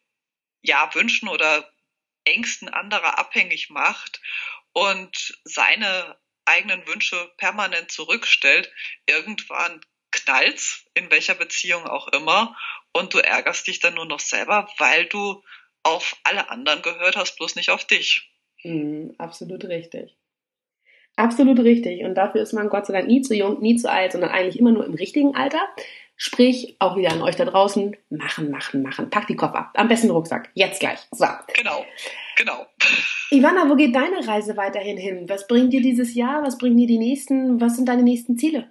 ja 0.62 0.92
Wünschen 0.94 1.28
oder 1.28 1.70
Ängsten 2.24 2.68
anderer 2.68 3.18
abhängig 3.18 3.68
macht 3.68 4.20
und 4.72 5.38
seine 5.44 6.18
eigenen 6.46 6.86
Wünsche 6.86 7.32
permanent 7.36 7.90
zurückstellt, 7.90 8.72
irgendwann 9.06 9.80
knallt's, 10.24 10.84
in 10.94 11.10
welcher 11.10 11.34
Beziehung 11.34 11.84
auch 11.86 12.08
immer, 12.08 12.56
und 12.92 13.14
du 13.14 13.18
ärgerst 13.18 13.66
dich 13.66 13.80
dann 13.80 13.94
nur 13.94 14.06
noch 14.06 14.20
selber, 14.20 14.68
weil 14.78 15.06
du 15.06 15.42
auf 15.82 16.16
alle 16.24 16.50
anderen 16.50 16.82
gehört 16.82 17.16
hast, 17.16 17.36
bloß 17.36 17.56
nicht 17.56 17.70
auf 17.70 17.84
dich. 17.84 18.30
Mm, 18.62 19.10
absolut 19.18 19.64
richtig. 19.64 20.16
Absolut 21.16 21.60
richtig. 21.60 22.02
Und 22.04 22.14
dafür 22.14 22.42
ist 22.42 22.52
man 22.52 22.68
Gott 22.68 22.86
sei 22.86 22.94
Dank 22.94 23.06
nie 23.06 23.22
zu 23.22 23.34
jung, 23.34 23.60
nie 23.60 23.76
zu 23.76 23.90
alt, 23.90 24.12
sondern 24.12 24.30
eigentlich 24.30 24.58
immer 24.58 24.72
nur 24.72 24.84
im 24.84 24.94
richtigen 24.94 25.36
Alter. 25.36 25.60
Sprich, 26.16 26.76
auch 26.78 26.96
wieder 26.96 27.12
an 27.12 27.22
euch 27.22 27.36
da 27.36 27.44
draußen, 27.44 27.96
machen, 28.10 28.50
machen, 28.50 28.82
machen. 28.82 29.10
Pack 29.10 29.26
die 29.26 29.36
Koffer. 29.36 29.70
Am 29.74 29.88
besten 29.88 30.08
den 30.08 30.16
Rucksack. 30.16 30.50
Jetzt 30.54 30.80
gleich. 30.80 31.00
So. 31.10 31.26
Genau, 31.54 31.84
genau. 32.36 32.66
Ivana, 33.30 33.68
wo 33.68 33.74
geht 33.74 33.94
deine 33.94 34.26
Reise 34.26 34.56
weiterhin 34.56 34.96
hin? 34.96 35.28
Was 35.28 35.46
bringt 35.46 35.72
dir 35.72 35.82
dieses 35.82 36.14
Jahr? 36.14 36.42
Was 36.44 36.58
bringen 36.58 36.76
dir 36.76 36.86
die 36.86 36.98
nächsten? 36.98 37.60
Was 37.60 37.76
sind 37.76 37.88
deine 37.88 38.02
nächsten 38.02 38.38
Ziele? 38.38 38.70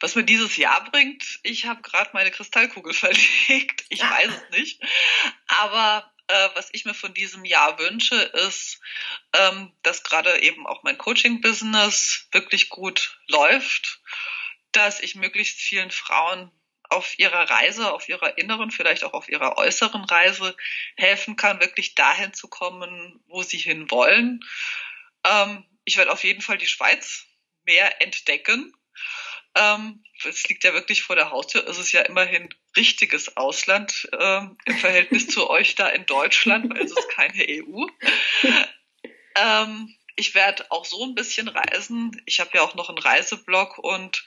Was 0.00 0.14
mir 0.14 0.24
dieses 0.24 0.56
Jahr 0.56 0.90
bringt, 0.90 1.40
ich 1.42 1.66
habe 1.66 1.82
gerade 1.82 2.10
meine 2.14 2.30
Kristallkugel 2.30 2.94
verlegt. 2.94 3.84
Ich 3.90 4.02
ah. 4.02 4.10
weiß 4.10 4.30
es 4.30 4.58
nicht. 4.58 4.82
Aber 5.46 6.10
äh, 6.26 6.48
was 6.54 6.70
ich 6.72 6.84
mir 6.86 6.94
von 6.94 7.12
diesem 7.12 7.44
Jahr 7.44 7.78
wünsche, 7.78 8.16
ist, 8.16 8.80
ähm, 9.34 9.72
dass 9.82 10.02
gerade 10.02 10.42
eben 10.42 10.66
auch 10.66 10.82
mein 10.82 10.98
Coaching-Business 10.98 12.28
wirklich 12.32 12.70
gut 12.70 13.18
läuft, 13.28 14.00
dass 14.72 15.00
ich 15.00 15.16
möglichst 15.16 15.58
vielen 15.58 15.90
Frauen 15.90 16.50
auf 16.88 17.18
ihrer 17.18 17.48
Reise, 17.50 17.92
auf 17.92 18.08
ihrer 18.08 18.38
inneren, 18.38 18.70
vielleicht 18.70 19.04
auch 19.04 19.12
auf 19.12 19.28
ihrer 19.28 19.58
äußeren 19.58 20.04
Reise 20.04 20.56
helfen 20.96 21.36
kann, 21.36 21.60
wirklich 21.60 21.94
dahin 21.94 22.32
zu 22.32 22.48
kommen, 22.48 23.22
wo 23.26 23.42
sie 23.42 23.58
hin 23.58 23.90
wollen. 23.90 24.40
Ähm, 25.24 25.64
ich 25.84 25.96
werde 25.98 26.10
auf 26.10 26.24
jeden 26.24 26.42
Fall 26.42 26.58
die 26.58 26.66
Schweiz 26.66 27.26
mehr 27.64 28.02
entdecken 28.02 28.72
ähm, 29.54 30.04
es 30.24 30.48
liegt 30.48 30.64
ja 30.64 30.72
wirklich 30.74 31.02
vor 31.02 31.16
der 31.16 31.30
Haustür. 31.30 31.66
Es 31.66 31.78
ist 31.78 31.92
ja 31.92 32.02
immerhin 32.02 32.48
richtiges 32.76 33.36
Ausland 33.36 34.08
ähm, 34.18 34.56
im 34.64 34.78
Verhältnis 34.78 35.28
zu 35.28 35.48
euch 35.48 35.74
da 35.74 35.88
in 35.88 36.06
Deutschland, 36.06 36.70
weil 36.70 36.82
es 36.82 36.92
ist 36.92 37.08
keine 37.10 37.44
EU. 37.48 37.86
Ähm, 39.36 39.94
ich 40.16 40.34
werde 40.34 40.70
auch 40.70 40.84
so 40.84 41.04
ein 41.04 41.14
bisschen 41.14 41.48
reisen. 41.48 42.20
Ich 42.26 42.40
habe 42.40 42.50
ja 42.54 42.62
auch 42.62 42.74
noch 42.74 42.88
einen 42.88 42.98
Reiseblog 42.98 43.78
und 43.78 44.26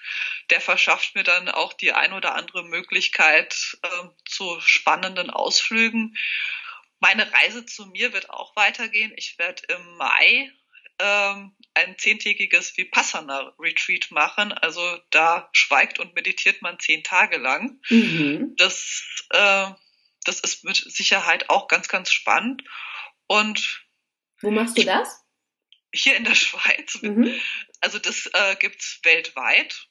der 0.50 0.62
verschafft 0.62 1.14
mir 1.14 1.24
dann 1.24 1.50
auch 1.50 1.74
die 1.74 1.92
ein 1.92 2.14
oder 2.14 2.36
andere 2.36 2.64
Möglichkeit 2.64 3.78
äh, 3.84 4.08
zu 4.26 4.60
spannenden 4.62 5.30
Ausflügen. 5.30 6.16
Meine 7.00 7.32
Reise 7.34 7.66
zu 7.66 7.86
mir 7.88 8.14
wird 8.14 8.30
auch 8.30 8.56
weitergehen. 8.56 9.14
Ich 9.18 9.38
werde 9.38 9.62
im 9.68 9.98
Mai 9.98 10.52
ähm, 11.00 11.56
ein 11.74 11.98
zehntägiges 11.98 12.78
Vipassana-Retreat 12.78 14.12
machen. 14.12 14.52
Also 14.52 14.98
da 15.10 15.50
schweigt 15.52 16.00
und 16.00 16.14
meditiert 16.16 16.62
man 16.62 16.80
zehn 16.80 17.04
Tage 17.04 17.38
lang. 17.38 17.80
Mhm. 17.90 18.56
Das, 18.58 19.04
äh, 19.32 19.68
das 20.26 20.40
ist 20.40 20.64
mit 20.64 20.78
Sicherheit 20.78 21.50
auch 21.50 21.68
ganz, 21.68 21.88
ganz 21.88 22.12
spannend. 22.12 22.64
Und 23.28 23.86
wo 24.42 24.52
machst 24.52 24.78
du 24.78 24.84
das? 24.84 25.24
Hier 25.94 26.16
in 26.16 26.26
der 26.26 26.36
Schweiz. 26.36 27.02
Mhm. 27.02 27.34
Also 27.82 28.00
das 28.00 28.30
äh, 28.34 28.56
gibt's 28.60 29.00
weltweit. 29.04 29.88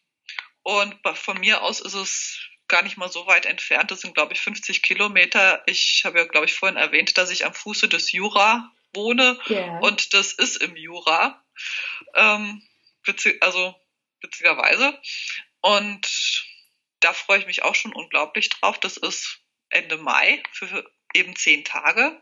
Und 0.63 0.97
von 1.15 1.41
mir 1.41 1.63
aus 1.63 1.81
ist 1.81 1.95
es 1.95 2.39
gar 2.69 2.83
nicht 2.83 2.97
mal 2.97 3.11
so 3.11 3.27
weit 3.27 3.47
entfernt. 3.47 3.91
Das 3.91 4.01
sind, 4.01 4.15
glaube 4.15 4.33
ich, 4.33 4.41
50 4.41 4.83
Kilometer. 4.83 5.63
Ich 5.67 6.05
habe 6.05 6.21
ja, 6.21 6.25
glaube 6.25 6.47
ich, 6.47 6.55
vorhin 6.55 6.79
erwähnt, 6.79 7.19
dass 7.19 7.31
ich 7.31 7.45
am 7.45 7.53
Fuße 7.53 7.89
des 7.89 8.13
Jura 8.13 8.73
wohne. 8.95 9.39
Yeah. 9.49 9.79
Und 9.81 10.15
das 10.15 10.33
ist 10.33 10.57
im 10.57 10.77
Jura. 10.77 11.43
Ähm, 12.15 12.63
witzig, 13.05 13.43
also 13.43 13.75
witzigerweise. 14.21 14.99
Und 15.61 16.47
da 17.01 17.13
freue 17.13 17.39
ich 17.39 17.47
mich 17.47 17.63
auch 17.63 17.75
schon 17.75 17.93
unglaublich 17.93 18.49
drauf. 18.49 18.79
Das 18.79 18.97
ist 18.97 19.41
Ende 19.71 19.97
Mai 19.97 20.43
für 20.53 20.91
eben 21.15 21.37
zehn 21.37 21.65
Tage. 21.65 22.21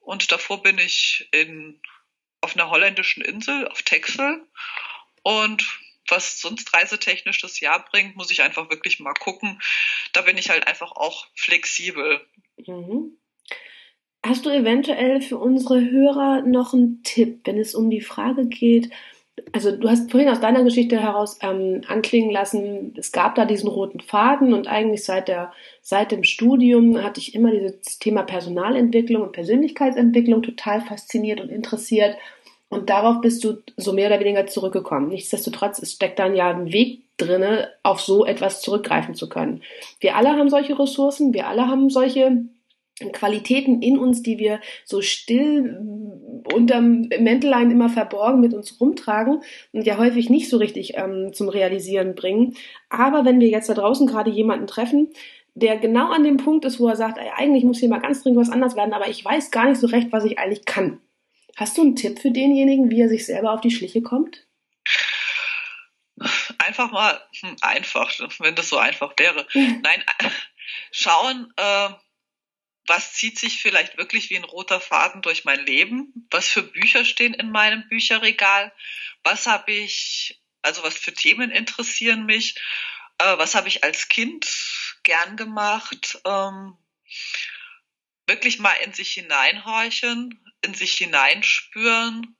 Und 0.00 0.32
davor 0.32 0.62
bin 0.62 0.78
ich 0.78 1.28
in, 1.32 1.80
auf 2.40 2.54
einer 2.54 2.70
holländischen 2.70 3.22
Insel, 3.22 3.68
auf 3.68 3.82
Texel. 3.82 4.46
Und 5.22 5.80
was 6.08 6.40
sonst 6.40 6.72
reisetechnisch 6.72 7.40
das 7.40 7.60
Jahr 7.60 7.84
bringt, 7.84 8.16
muss 8.16 8.30
ich 8.30 8.42
einfach 8.42 8.70
wirklich 8.70 8.98
mal 8.98 9.14
gucken. 9.14 9.60
Da 10.12 10.22
bin 10.22 10.38
ich 10.38 10.50
halt 10.50 10.66
einfach 10.66 10.92
auch 10.92 11.26
flexibel. 11.36 12.26
Mhm. 12.56 13.18
Hast 14.24 14.44
du 14.44 14.50
eventuell 14.50 15.20
für 15.20 15.38
unsere 15.38 15.90
Hörer 15.90 16.42
noch 16.42 16.74
einen 16.74 17.02
Tipp, 17.02 17.40
wenn 17.44 17.58
es 17.58 17.74
um 17.74 17.88
die 17.88 18.00
Frage 18.00 18.46
geht, 18.46 18.90
also 19.52 19.72
du 19.74 19.88
hast 19.88 20.10
vorhin 20.10 20.28
aus 20.28 20.40
deiner 20.40 20.64
Geschichte 20.64 21.00
heraus 21.00 21.38
ähm, 21.42 21.82
anklingen 21.86 22.30
lassen, 22.30 22.94
es 22.96 23.12
gab 23.12 23.34
da 23.34 23.44
diesen 23.44 23.68
roten 23.68 24.00
Faden 24.00 24.52
und 24.52 24.66
eigentlich 24.66 25.04
seit 25.04 25.28
der 25.28 25.52
seit 25.80 26.12
dem 26.12 26.24
Studium 26.24 27.02
hatte 27.02 27.20
ich 27.20 27.34
immer 27.34 27.50
dieses 27.50 27.98
Thema 27.98 28.22
Personalentwicklung 28.22 29.22
und 29.22 29.32
Persönlichkeitsentwicklung 29.32 30.42
total 30.42 30.80
fasziniert 30.80 31.40
und 31.40 31.50
interessiert 31.50 32.16
und 32.68 32.90
darauf 32.90 33.20
bist 33.20 33.44
du 33.44 33.62
so 33.76 33.92
mehr 33.92 34.08
oder 34.08 34.20
weniger 34.20 34.46
zurückgekommen. 34.46 35.08
Nichtsdestotrotz 35.08 35.78
es 35.78 35.92
steckt 35.92 36.18
dann 36.18 36.34
ja 36.34 36.50
ein 36.50 36.72
Weg 36.72 37.04
drinne, 37.16 37.68
auf 37.82 38.00
so 38.00 38.26
etwas 38.26 38.60
zurückgreifen 38.60 39.14
zu 39.14 39.28
können. 39.28 39.62
Wir 40.00 40.16
alle 40.16 40.30
haben 40.30 40.50
solche 40.50 40.78
Ressourcen, 40.78 41.32
wir 41.32 41.48
alle 41.48 41.66
haben 41.66 41.90
solche 41.90 42.44
Qualitäten 43.12 43.80
in 43.80 43.98
uns, 43.98 44.22
die 44.22 44.38
wir 44.38 44.60
so 44.84 45.02
still 45.02 45.78
unterm 46.52 47.08
Mäntellein 47.20 47.70
immer 47.70 47.88
verborgen 47.88 48.40
mit 48.40 48.54
uns 48.54 48.80
rumtragen 48.80 49.42
und 49.72 49.86
ja 49.86 49.98
häufig 49.98 50.30
nicht 50.30 50.48
so 50.48 50.56
richtig 50.56 50.94
ähm, 50.96 51.32
zum 51.32 51.48
Realisieren 51.48 52.14
bringen. 52.14 52.56
Aber 52.88 53.24
wenn 53.24 53.40
wir 53.40 53.48
jetzt 53.48 53.68
da 53.68 53.74
draußen 53.74 54.06
gerade 54.06 54.30
jemanden 54.30 54.66
treffen, 54.66 55.08
der 55.54 55.76
genau 55.76 56.10
an 56.10 56.24
dem 56.24 56.36
Punkt 56.36 56.64
ist, 56.64 56.78
wo 56.80 56.88
er 56.88 56.96
sagt, 56.96 57.18
ey, 57.18 57.30
eigentlich 57.34 57.64
muss 57.64 57.80
hier 57.80 57.88
mal 57.88 58.00
ganz 58.00 58.22
dringend 58.22 58.40
was 58.40 58.50
anders 58.50 58.76
werden, 58.76 58.92
aber 58.92 59.08
ich 59.08 59.24
weiß 59.24 59.50
gar 59.50 59.66
nicht 59.66 59.80
so 59.80 59.86
recht, 59.88 60.12
was 60.12 60.24
ich 60.24 60.38
eigentlich 60.38 60.64
kann. 60.64 61.00
Hast 61.56 61.76
du 61.76 61.82
einen 61.82 61.96
Tipp 61.96 62.20
für 62.20 62.30
denjenigen, 62.30 62.90
wie 62.90 63.00
er 63.00 63.08
sich 63.08 63.26
selber 63.26 63.52
auf 63.52 63.60
die 63.60 63.72
Schliche 63.72 64.02
kommt? 64.02 64.46
Einfach 66.58 66.92
mal 66.92 67.20
hm, 67.40 67.56
einfach, 67.60 68.12
wenn 68.38 68.54
das 68.54 68.68
so 68.68 68.78
einfach 68.78 69.14
wäre. 69.18 69.46
Nein, 69.54 70.02
schauen, 70.92 71.52
äh, 71.56 71.88
was 72.88 73.12
zieht 73.12 73.38
sich 73.38 73.60
vielleicht 73.60 73.98
wirklich 73.98 74.30
wie 74.30 74.36
ein 74.36 74.44
roter 74.44 74.80
Faden 74.80 75.22
durch 75.22 75.44
mein 75.44 75.64
Leben? 75.64 76.26
Was 76.30 76.48
für 76.48 76.62
Bücher 76.62 77.04
stehen 77.04 77.34
in 77.34 77.50
meinem 77.50 77.86
Bücherregal? 77.88 78.72
Was 79.22 79.46
habe 79.46 79.72
ich, 79.72 80.42
also 80.62 80.82
was 80.82 80.96
für 80.96 81.12
Themen 81.12 81.50
interessieren 81.50 82.24
mich? 82.24 82.56
Äh, 83.18 83.38
was 83.38 83.54
habe 83.54 83.68
ich 83.68 83.84
als 83.84 84.08
Kind 84.08 84.46
gern 85.02 85.36
gemacht? 85.36 86.18
Ähm, 86.24 86.76
wirklich 88.26 88.58
mal 88.58 88.74
in 88.84 88.92
sich 88.92 89.12
hineinhorchen, 89.12 90.42
in 90.62 90.74
sich 90.74 90.94
hineinspüren. 90.94 92.36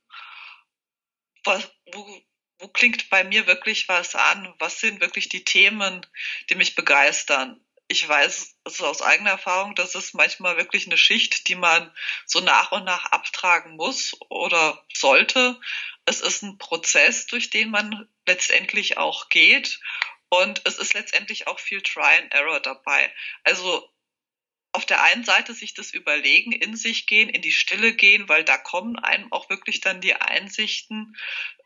Was, 1.44 1.70
wo, 1.92 2.22
wo 2.58 2.68
klingt 2.68 3.10
bei 3.10 3.24
mir 3.24 3.46
wirklich 3.46 3.88
was 3.88 4.14
an? 4.14 4.54
Was 4.58 4.80
sind 4.80 5.00
wirklich 5.00 5.28
die 5.28 5.44
Themen, 5.44 6.06
die 6.48 6.54
mich 6.54 6.74
begeistern? 6.74 7.60
Ich 7.88 8.06
weiß 8.06 8.56
also 8.64 8.86
aus 8.86 9.02
eigener 9.02 9.30
Erfahrung, 9.30 9.74
dass 9.74 9.94
es 9.94 10.12
manchmal 10.12 10.58
wirklich 10.58 10.86
eine 10.86 10.98
Schicht, 10.98 11.48
die 11.48 11.54
man 11.54 11.90
so 12.26 12.40
nach 12.40 12.70
und 12.70 12.84
nach 12.84 13.06
abtragen 13.06 13.76
muss 13.76 14.14
oder 14.28 14.84
sollte. 14.92 15.58
Es 16.04 16.20
ist 16.20 16.42
ein 16.42 16.58
Prozess, 16.58 17.26
durch 17.26 17.48
den 17.48 17.70
man 17.70 18.06
letztendlich 18.26 18.98
auch 18.98 19.30
geht. 19.30 19.80
Und 20.28 20.60
es 20.66 20.78
ist 20.78 20.92
letztendlich 20.92 21.46
auch 21.46 21.58
viel 21.58 21.80
Try 21.80 22.18
and 22.18 22.32
Error 22.32 22.60
dabei. 22.60 23.12
Also 23.44 23.90
auf 24.72 24.84
der 24.84 25.02
einen 25.02 25.24
Seite 25.24 25.54
sich 25.54 25.74
das 25.74 25.92
überlegen, 25.92 26.52
in 26.52 26.76
sich 26.76 27.06
gehen, 27.06 27.28
in 27.28 27.42
die 27.42 27.52
Stille 27.52 27.94
gehen, 27.94 28.28
weil 28.28 28.44
da 28.44 28.58
kommen 28.58 28.98
einem 28.98 29.32
auch 29.32 29.48
wirklich 29.48 29.80
dann 29.80 30.00
die 30.00 30.14
Einsichten. 30.14 31.16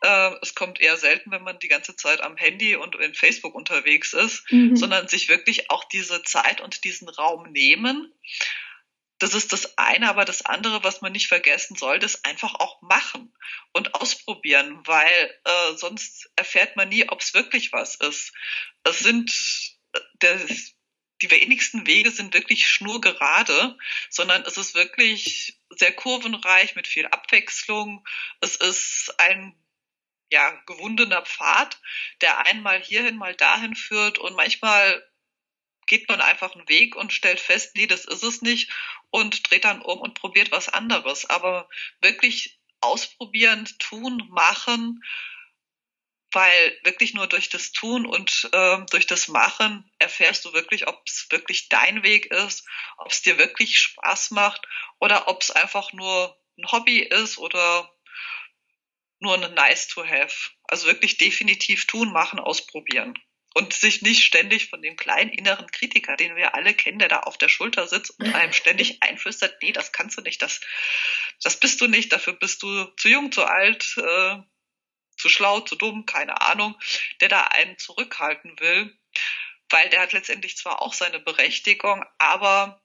Äh, 0.01 0.31
es 0.41 0.55
kommt 0.55 0.79
eher 0.79 0.97
selten, 0.97 1.31
wenn 1.31 1.43
man 1.43 1.59
die 1.59 1.67
ganze 1.67 1.95
Zeit 1.95 2.21
am 2.21 2.37
Handy 2.37 2.75
und 2.75 2.95
in 2.95 3.13
Facebook 3.13 3.55
unterwegs 3.55 4.13
ist, 4.13 4.49
mhm. 4.51 4.75
sondern 4.75 5.07
sich 5.07 5.27
wirklich 5.27 5.69
auch 5.69 5.83
diese 5.83 6.23
Zeit 6.23 6.61
und 6.61 6.83
diesen 6.85 7.09
Raum 7.09 7.51
nehmen. 7.51 8.13
Das 9.19 9.33
ist 9.33 9.53
das 9.53 9.77
eine, 9.77 10.09
aber 10.09 10.25
das 10.25 10.45
andere, 10.45 10.83
was 10.83 11.01
man 11.01 11.11
nicht 11.11 11.27
vergessen 11.27 11.75
sollte, 11.75 12.05
ist 12.05 12.25
einfach 12.25 12.55
auch 12.55 12.81
machen 12.81 13.33
und 13.73 13.95
ausprobieren, 13.95 14.81
weil 14.85 15.39
äh, 15.45 15.75
sonst 15.75 16.29
erfährt 16.35 16.75
man 16.75 16.89
nie, 16.89 17.07
ob 17.09 17.21
es 17.21 17.33
wirklich 17.33 17.71
was 17.73 17.95
ist. 17.95 18.33
Es 18.83 18.99
sind 18.99 19.31
äh, 19.93 19.99
der, 20.21 20.39
die 21.23 21.31
wenigsten 21.31 21.87
Wege 21.87 22.11
sind 22.11 22.33
wirklich 22.33 22.67
schnurgerade, 22.67 23.77
sondern 24.09 24.41
es 24.41 24.57
ist 24.57 24.75
wirklich 24.75 25.57
sehr 25.69 25.93
kurvenreich 25.93 26.75
mit 26.75 26.85
viel 26.85 27.05
Abwechslung. 27.07 28.05
Es 28.41 28.57
ist 28.57 29.15
ein 29.19 29.55
ja, 30.29 30.51
gewundener 30.65 31.21
Pfad, 31.21 31.79
der 32.19 32.45
einmal 32.45 32.81
hierhin, 32.81 33.15
mal 33.15 33.35
dahin 33.35 33.75
führt 33.75 34.17
und 34.17 34.35
manchmal 34.35 35.01
geht 35.87 36.09
man 36.09 36.19
einfach 36.19 36.55
einen 36.55 36.67
Weg 36.67 36.95
und 36.97 37.13
stellt 37.13 37.39
fest, 37.39 37.75
nee, 37.75 37.87
das 37.87 38.03
ist 38.03 38.23
es 38.23 38.41
nicht 38.41 38.69
und 39.09 39.49
dreht 39.49 39.63
dann 39.63 39.81
um 39.81 39.99
und 39.99 40.15
probiert 40.15 40.51
was 40.51 40.67
anderes. 40.67 41.29
Aber 41.29 41.69
wirklich 42.01 42.59
ausprobieren, 42.81 43.65
tun, 43.79 44.27
machen, 44.29 45.01
weil 46.33 46.79
wirklich 46.83 47.13
nur 47.13 47.27
durch 47.27 47.49
das 47.49 47.71
Tun 47.71 48.05
und 48.05 48.49
äh, 48.51 48.77
durch 48.91 49.07
das 49.07 49.27
Machen 49.27 49.89
erfährst 49.99 50.43
du 50.45 50.53
wirklich, 50.53 50.87
ob 50.87 51.01
es 51.05 51.27
wirklich 51.29 51.69
dein 51.69 52.03
Weg 52.03 52.27
ist, 52.27 52.67
ob 52.97 53.11
es 53.11 53.21
dir 53.21 53.37
wirklich 53.37 53.77
Spaß 53.77 54.31
macht 54.31 54.67
oder 54.99 55.27
ob 55.27 55.41
es 55.41 55.51
einfach 55.51 55.93
nur 55.93 56.37
ein 56.57 56.71
Hobby 56.71 56.99
ist 56.99 57.37
oder 57.37 57.89
nur 59.19 59.35
ein 59.35 59.53
Nice 59.53 59.87
to 59.87 60.05
Have. 60.05 60.51
Also 60.65 60.87
wirklich 60.87 61.17
definitiv 61.17 61.85
tun, 61.87 62.11
machen, 62.11 62.39
ausprobieren. 62.39 63.13
Und 63.55 63.73
sich 63.73 64.01
nicht 64.01 64.23
ständig 64.23 64.69
von 64.69 64.81
dem 64.81 64.95
kleinen 64.95 65.29
inneren 65.29 65.69
Kritiker, 65.69 66.17
den 66.17 66.35
wir 66.35 66.55
alle 66.55 66.73
kennen, 66.73 66.97
der 66.97 67.07
da 67.07 67.19
auf 67.19 67.37
der 67.37 67.49
Schulter 67.49 67.87
sitzt 67.87 68.19
und 68.19 68.33
einem 68.33 68.53
ständig 68.53 69.03
einflüstert, 69.03 69.61
nee, 69.61 69.71
das 69.71 69.91
kannst 69.91 70.17
du 70.17 70.21
nicht, 70.21 70.41
das, 70.41 70.61
das 71.43 71.59
bist 71.59 71.79
du 71.79 71.87
nicht, 71.87 72.11
dafür 72.11 72.33
bist 72.33 72.63
du 72.63 72.85
zu 72.97 73.09
jung, 73.09 73.31
zu 73.31 73.45
alt, 73.45 73.95
äh, 73.97 74.37
zu 75.23 75.29
schlau, 75.29 75.61
zu 75.61 75.77
dumm, 75.77 76.05
keine 76.05 76.41
Ahnung, 76.41 76.77
der 77.21 77.29
da 77.29 77.43
einen 77.43 77.77
zurückhalten 77.77 78.59
will, 78.59 78.93
weil 79.69 79.87
der 79.89 80.01
hat 80.01 80.11
letztendlich 80.11 80.57
zwar 80.57 80.81
auch 80.81 80.93
seine 80.93 81.21
Berechtigung, 81.21 82.03
aber 82.17 82.81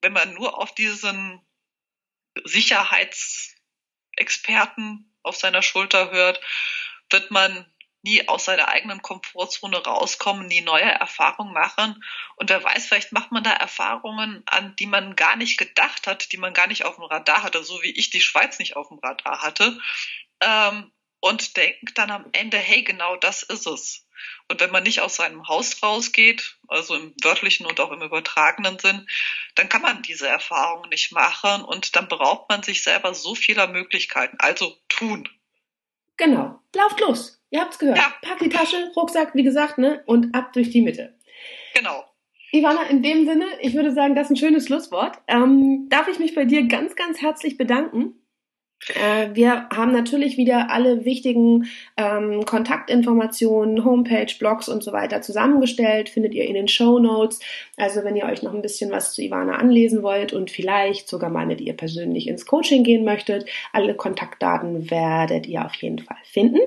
wenn 0.00 0.12
man 0.12 0.34
nur 0.34 0.56
auf 0.56 0.72
diesen 0.72 1.44
Sicherheitsexperten 2.44 5.12
auf 5.24 5.34
seiner 5.34 5.62
Schulter 5.62 6.12
hört, 6.12 6.40
wird 7.10 7.32
man 7.32 7.66
nie 8.02 8.28
aus 8.28 8.44
seiner 8.44 8.68
eigenen 8.68 9.02
Komfortzone 9.02 9.78
rauskommen, 9.78 10.46
nie 10.46 10.60
neue 10.60 10.84
Erfahrungen 10.84 11.52
machen. 11.52 12.00
Und 12.36 12.50
wer 12.50 12.62
weiß, 12.62 12.86
vielleicht 12.86 13.10
macht 13.10 13.32
man 13.32 13.42
da 13.42 13.50
Erfahrungen, 13.50 14.44
an 14.46 14.76
die 14.76 14.86
man 14.86 15.16
gar 15.16 15.34
nicht 15.34 15.58
gedacht 15.58 16.06
hat, 16.06 16.30
die 16.30 16.36
man 16.36 16.54
gar 16.54 16.68
nicht 16.68 16.84
auf 16.84 16.94
dem 16.94 17.04
Radar 17.04 17.42
hatte, 17.42 17.64
so 17.64 17.82
wie 17.82 17.90
ich 17.90 18.10
die 18.10 18.20
Schweiz 18.20 18.60
nicht 18.60 18.76
auf 18.76 18.90
dem 18.90 19.00
Radar 19.00 19.42
hatte. 19.42 19.76
Ähm, 20.40 20.92
und 21.20 21.56
denkt 21.56 21.96
dann 21.98 22.10
am 22.10 22.26
Ende, 22.32 22.58
hey, 22.58 22.82
genau 22.82 23.16
das 23.16 23.42
ist 23.42 23.66
es. 23.66 24.06
Und 24.48 24.60
wenn 24.60 24.70
man 24.70 24.82
nicht 24.82 25.00
aus 25.00 25.16
seinem 25.16 25.46
Haus 25.46 25.82
rausgeht, 25.82 26.58
also 26.68 26.94
im 26.94 27.14
wörtlichen 27.22 27.66
und 27.66 27.80
auch 27.80 27.92
im 27.92 28.02
übertragenen 28.02 28.78
Sinn, 28.78 29.06
dann 29.54 29.68
kann 29.68 29.82
man 29.82 30.02
diese 30.02 30.28
Erfahrung 30.28 30.88
nicht 30.88 31.12
machen 31.12 31.62
und 31.64 31.94
dann 31.96 32.08
beraubt 32.08 32.48
man 32.48 32.62
sich 32.62 32.82
selber 32.82 33.14
so 33.14 33.34
vieler 33.34 33.68
Möglichkeiten. 33.68 34.36
Also 34.40 34.76
tun. 34.88 35.28
Genau. 36.16 36.60
Lauft 36.74 37.00
los. 37.00 37.40
Ihr 37.50 37.60
habt's 37.60 37.78
gehört. 37.78 37.98
Ja. 37.98 38.12
Pack 38.22 38.40
die 38.40 38.48
Tasche, 38.48 38.90
Rucksack, 38.96 39.34
wie 39.34 39.44
gesagt, 39.44 39.78
ne? 39.78 40.02
Und 40.06 40.34
ab 40.34 40.52
durch 40.52 40.70
die 40.70 40.82
Mitte. 40.82 41.16
Genau. 41.74 42.04
Ivana, 42.50 42.84
in 42.84 43.02
dem 43.02 43.26
Sinne, 43.26 43.46
ich 43.60 43.74
würde 43.74 43.92
sagen, 43.92 44.14
das 44.14 44.26
ist 44.26 44.30
ein 44.30 44.36
schönes 44.36 44.66
Schlusswort. 44.66 45.18
Ähm, 45.28 45.86
darf 45.90 46.08
ich 46.08 46.18
mich 46.18 46.34
bei 46.34 46.44
dir 46.44 46.66
ganz, 46.66 46.96
ganz 46.96 47.20
herzlich 47.20 47.56
bedanken 47.56 48.14
wir 48.86 49.68
haben 49.70 49.92
natürlich 49.92 50.36
wieder 50.36 50.70
alle 50.70 51.04
wichtigen 51.04 51.68
ähm, 51.96 52.44
Kontaktinformationen, 52.44 53.84
Homepage, 53.84 54.32
Blogs 54.38 54.68
und 54.68 54.82
so 54.82 54.92
weiter 54.92 55.20
zusammengestellt. 55.20 56.08
Findet 56.08 56.34
ihr 56.34 56.46
in 56.46 56.54
den 56.54 56.68
Show 56.68 56.98
Notes. 56.98 57.40
Also 57.76 58.04
wenn 58.04 58.16
ihr 58.16 58.24
euch 58.24 58.42
noch 58.42 58.54
ein 58.54 58.62
bisschen 58.62 58.90
was 58.90 59.12
zu 59.12 59.22
Ivana 59.22 59.56
anlesen 59.56 60.02
wollt 60.02 60.32
und 60.32 60.50
vielleicht 60.50 61.08
sogar 61.08 61.28
mal 61.28 61.44
mit 61.44 61.60
ihr 61.60 61.74
persönlich 61.74 62.28
ins 62.28 62.46
Coaching 62.46 62.84
gehen 62.84 63.04
möchtet, 63.04 63.46
alle 63.72 63.94
Kontaktdaten 63.94 64.90
werdet 64.90 65.46
ihr 65.46 65.64
auf 65.64 65.74
jeden 65.74 65.98
Fall 65.98 66.16
finden. 66.24 66.60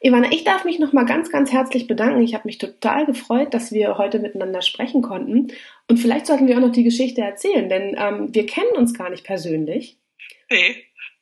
Ivana, 0.00 0.32
ich 0.32 0.44
darf 0.44 0.64
mich 0.64 0.78
nochmal 0.78 1.06
ganz, 1.06 1.30
ganz 1.30 1.50
herzlich 1.50 1.86
bedanken. 1.86 2.20
Ich 2.22 2.34
habe 2.34 2.46
mich 2.46 2.58
total 2.58 3.06
gefreut, 3.06 3.54
dass 3.54 3.72
wir 3.72 3.96
heute 3.96 4.18
miteinander 4.18 4.60
sprechen 4.60 5.00
konnten. 5.00 5.48
Und 5.88 5.96
vielleicht 5.98 6.26
sollten 6.26 6.46
wir 6.46 6.56
auch 6.56 6.60
noch 6.60 6.72
die 6.72 6.84
Geschichte 6.84 7.22
erzählen, 7.22 7.68
denn 7.68 7.96
ähm, 7.98 8.34
wir 8.34 8.44
kennen 8.44 8.76
uns 8.76 8.92
gar 8.92 9.08
nicht 9.08 9.24
persönlich. 9.24 9.98
Nee. 10.50 10.76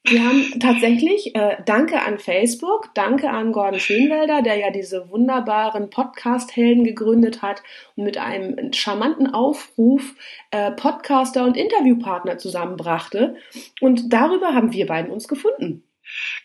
Wir 0.04 0.24
haben 0.24 0.58
tatsächlich, 0.58 1.36
äh, 1.36 1.58
danke 1.64 2.02
an 2.02 2.18
Facebook, 2.18 2.92
danke 2.94 3.30
an 3.30 3.52
Gordon 3.52 3.78
Schönwelder, 3.78 4.42
der 4.42 4.56
ja 4.56 4.70
diese 4.70 5.08
wunderbaren 5.10 5.90
Podcast-Helden 5.90 6.82
gegründet 6.82 7.40
hat 7.40 7.62
und 7.94 8.04
mit 8.04 8.18
einem 8.18 8.72
charmanten 8.72 9.32
Aufruf 9.32 10.02
äh, 10.50 10.72
Podcaster 10.72 11.44
und 11.44 11.56
Interviewpartner 11.56 12.36
zusammenbrachte. 12.36 13.36
Und 13.80 14.12
darüber 14.12 14.54
haben 14.54 14.72
wir 14.72 14.86
beiden 14.86 15.12
uns 15.12 15.28
gefunden. 15.28 15.88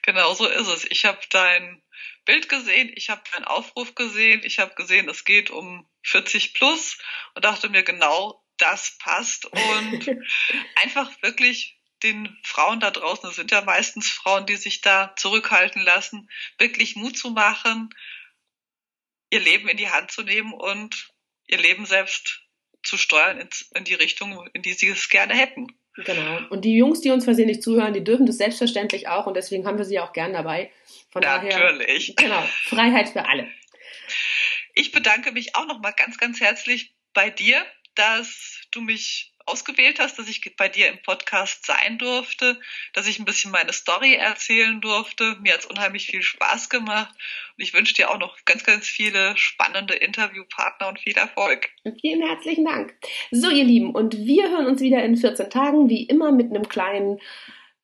Genau 0.04 0.34
so 0.36 0.48
ist 0.48 0.68
es. 0.68 0.86
Ich 0.92 1.06
habe 1.06 1.20
dein 1.32 1.82
Bild 2.26 2.50
gesehen, 2.50 2.92
ich 2.96 3.10
habe 3.10 3.22
deinen 3.34 3.46
Aufruf 3.46 3.96
gesehen, 3.96 4.42
ich 4.44 4.60
habe 4.60 4.76
gesehen, 4.76 5.10
es 5.10 5.26
geht 5.26 5.50
um 5.50 5.88
40 6.04 6.54
plus 6.54 7.00
und 7.34 7.44
dachte 7.44 7.70
mir 7.70 7.82
genau, 7.82 8.44
das 8.58 8.98
passt 9.00 9.46
und 9.46 10.16
einfach 10.76 11.10
wirklich 11.24 11.77
den 12.04 12.38
Frauen 12.44 12.80
da 12.80 12.92
draußen, 12.92 13.24
das 13.24 13.36
sind 13.36 13.52
ja 13.52 13.62
meistens 13.62 14.10
Frauen, 14.10 14.46
die 14.46 14.56
sich 14.56 14.82
da 14.82 15.16
zurückhalten 15.16 15.82
lassen, 15.82 16.30
wirklich 16.58 16.96
Mut 16.96 17.18
zu 17.18 17.32
machen, 17.32 17.90
ihr 19.30 19.40
Leben 19.40 19.68
in 19.68 19.78
die 19.78 19.90
Hand 19.90 20.12
zu 20.12 20.24
nehmen 20.24 20.54
und 20.54 21.10
ihr 21.48 21.58
Leben 21.58 21.86
selbst 21.86 22.42
zu 22.84 22.98
steuern 22.98 23.48
in, 23.74 23.84
die 23.84 23.94
Richtung, 23.94 24.48
in 24.54 24.62
die 24.62 24.74
sie 24.74 24.88
es 24.88 25.10
gerne 25.10 25.36
hätten. 25.36 25.68
Genau. 25.96 26.40
Und 26.50 26.64
die 26.64 26.78
Jungs, 26.78 27.02
die 27.02 27.10
uns 27.10 27.24
versehentlich 27.24 27.62
zuhören, 27.62 27.94
die 27.94 28.04
dürfen 28.04 28.28
das 28.28 28.38
selbstverständlich 28.38 29.08
auch 29.08 29.26
und 29.26 29.34
deswegen 29.34 29.66
haben 29.66 29.80
wir 29.80 29.86
sie 29.86 30.00
auch 30.00 30.14
gern 30.14 30.34
dabei. 30.34 30.72
Von 31.10 31.24
Natürlich. 31.24 32.16
Daher, 32.16 32.30
genau, 32.30 32.42
Freiheit 32.66 33.10
für 33.10 33.28
alle. 33.28 33.50
Ich 34.76 34.92
bedanke 34.92 35.32
mich 35.32 35.56
auch 35.56 35.66
nochmal 35.66 35.94
ganz, 35.98 36.20
ganz 36.20 36.40
herzlich 36.40 36.94
bei 37.14 37.32
dir, 37.32 37.66
dass 37.96 38.62
du 38.72 38.82
mich 38.82 39.34
ausgewählt 39.48 40.00
hast, 40.00 40.20
dass 40.20 40.28
ich 40.28 40.56
bei 40.56 40.70
dir 40.70 40.90
im 40.90 41.02
Podcast 41.02 41.66
sein 41.66 41.98
durfte, 41.98 42.60
dass 42.94 43.08
ich 43.08 43.20
ein 43.20 43.26
bisschen 43.26 43.52
meine 43.52 43.74
Story 43.74 44.16
erzählen 44.16 44.82
durfte. 44.82 45.38
Mir 45.42 45.54
hat 45.54 45.62
es 45.62 45.66
unheimlich 45.66 46.08
viel 46.08 46.22
Spaß 46.22 46.70
gemacht 46.70 47.14
und 47.58 47.64
ich 47.64 47.74
wünsche 47.74 47.94
dir 47.94 48.12
auch 48.12 48.20
noch 48.20 48.38
ganz, 48.46 48.64
ganz 48.64 48.88
viele 48.88 49.36
spannende 49.38 49.94
Interviewpartner 49.96 50.88
und 50.88 51.00
viel 51.00 51.18
Erfolg. 51.18 51.70
Vielen 52.02 52.22
herzlichen 52.28 52.66
Dank. 52.66 52.94
So, 53.32 53.50
ihr 53.50 53.64
Lieben, 53.64 53.92
und 53.92 54.18
wir 54.18 54.50
hören 54.50 54.68
uns 54.68 54.82
wieder 54.82 55.04
in 55.04 55.18
14 55.18 55.50
Tagen, 55.50 55.90
wie 55.90 56.04
immer 56.04 56.32
mit 56.32 56.50
einem 56.50 56.68
kleinen 56.68 57.20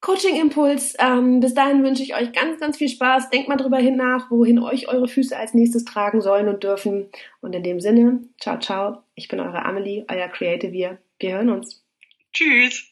Coaching-Impuls. 0.04 0.96
Ähm, 1.00 1.40
bis 1.40 1.54
dahin 1.54 1.82
wünsche 1.84 2.04
ich 2.04 2.14
euch 2.14 2.34
ganz, 2.34 2.60
ganz 2.60 2.78
viel 2.78 2.90
Spaß. 2.90 3.30
Denkt 3.30 3.48
mal 3.48 3.56
drüber 3.56 3.78
hin 3.78 3.96
nach, 3.96 4.30
wohin 4.30 4.60
euch 4.60 4.90
eure 4.90 5.08
Füße 5.08 5.36
als 5.36 5.54
nächstes 5.54 5.86
tragen 5.86 6.22
sollen 6.22 6.50
und 6.50 6.64
dürfen. 6.64 7.10
Und 7.40 7.56
in 7.56 7.64
dem 7.64 7.80
Sinne, 7.80 8.20
ciao, 8.40 8.60
ciao. 8.60 9.04
Ich 9.16 9.30
bin 9.30 9.40
eure 9.40 9.64
Amelie, 9.64 10.06
euer 10.10 10.28
Creative 10.28 11.00
Wir 11.24 11.36
hören 11.36 11.52
uns. 11.52 11.82
Tschüss. 12.34 12.84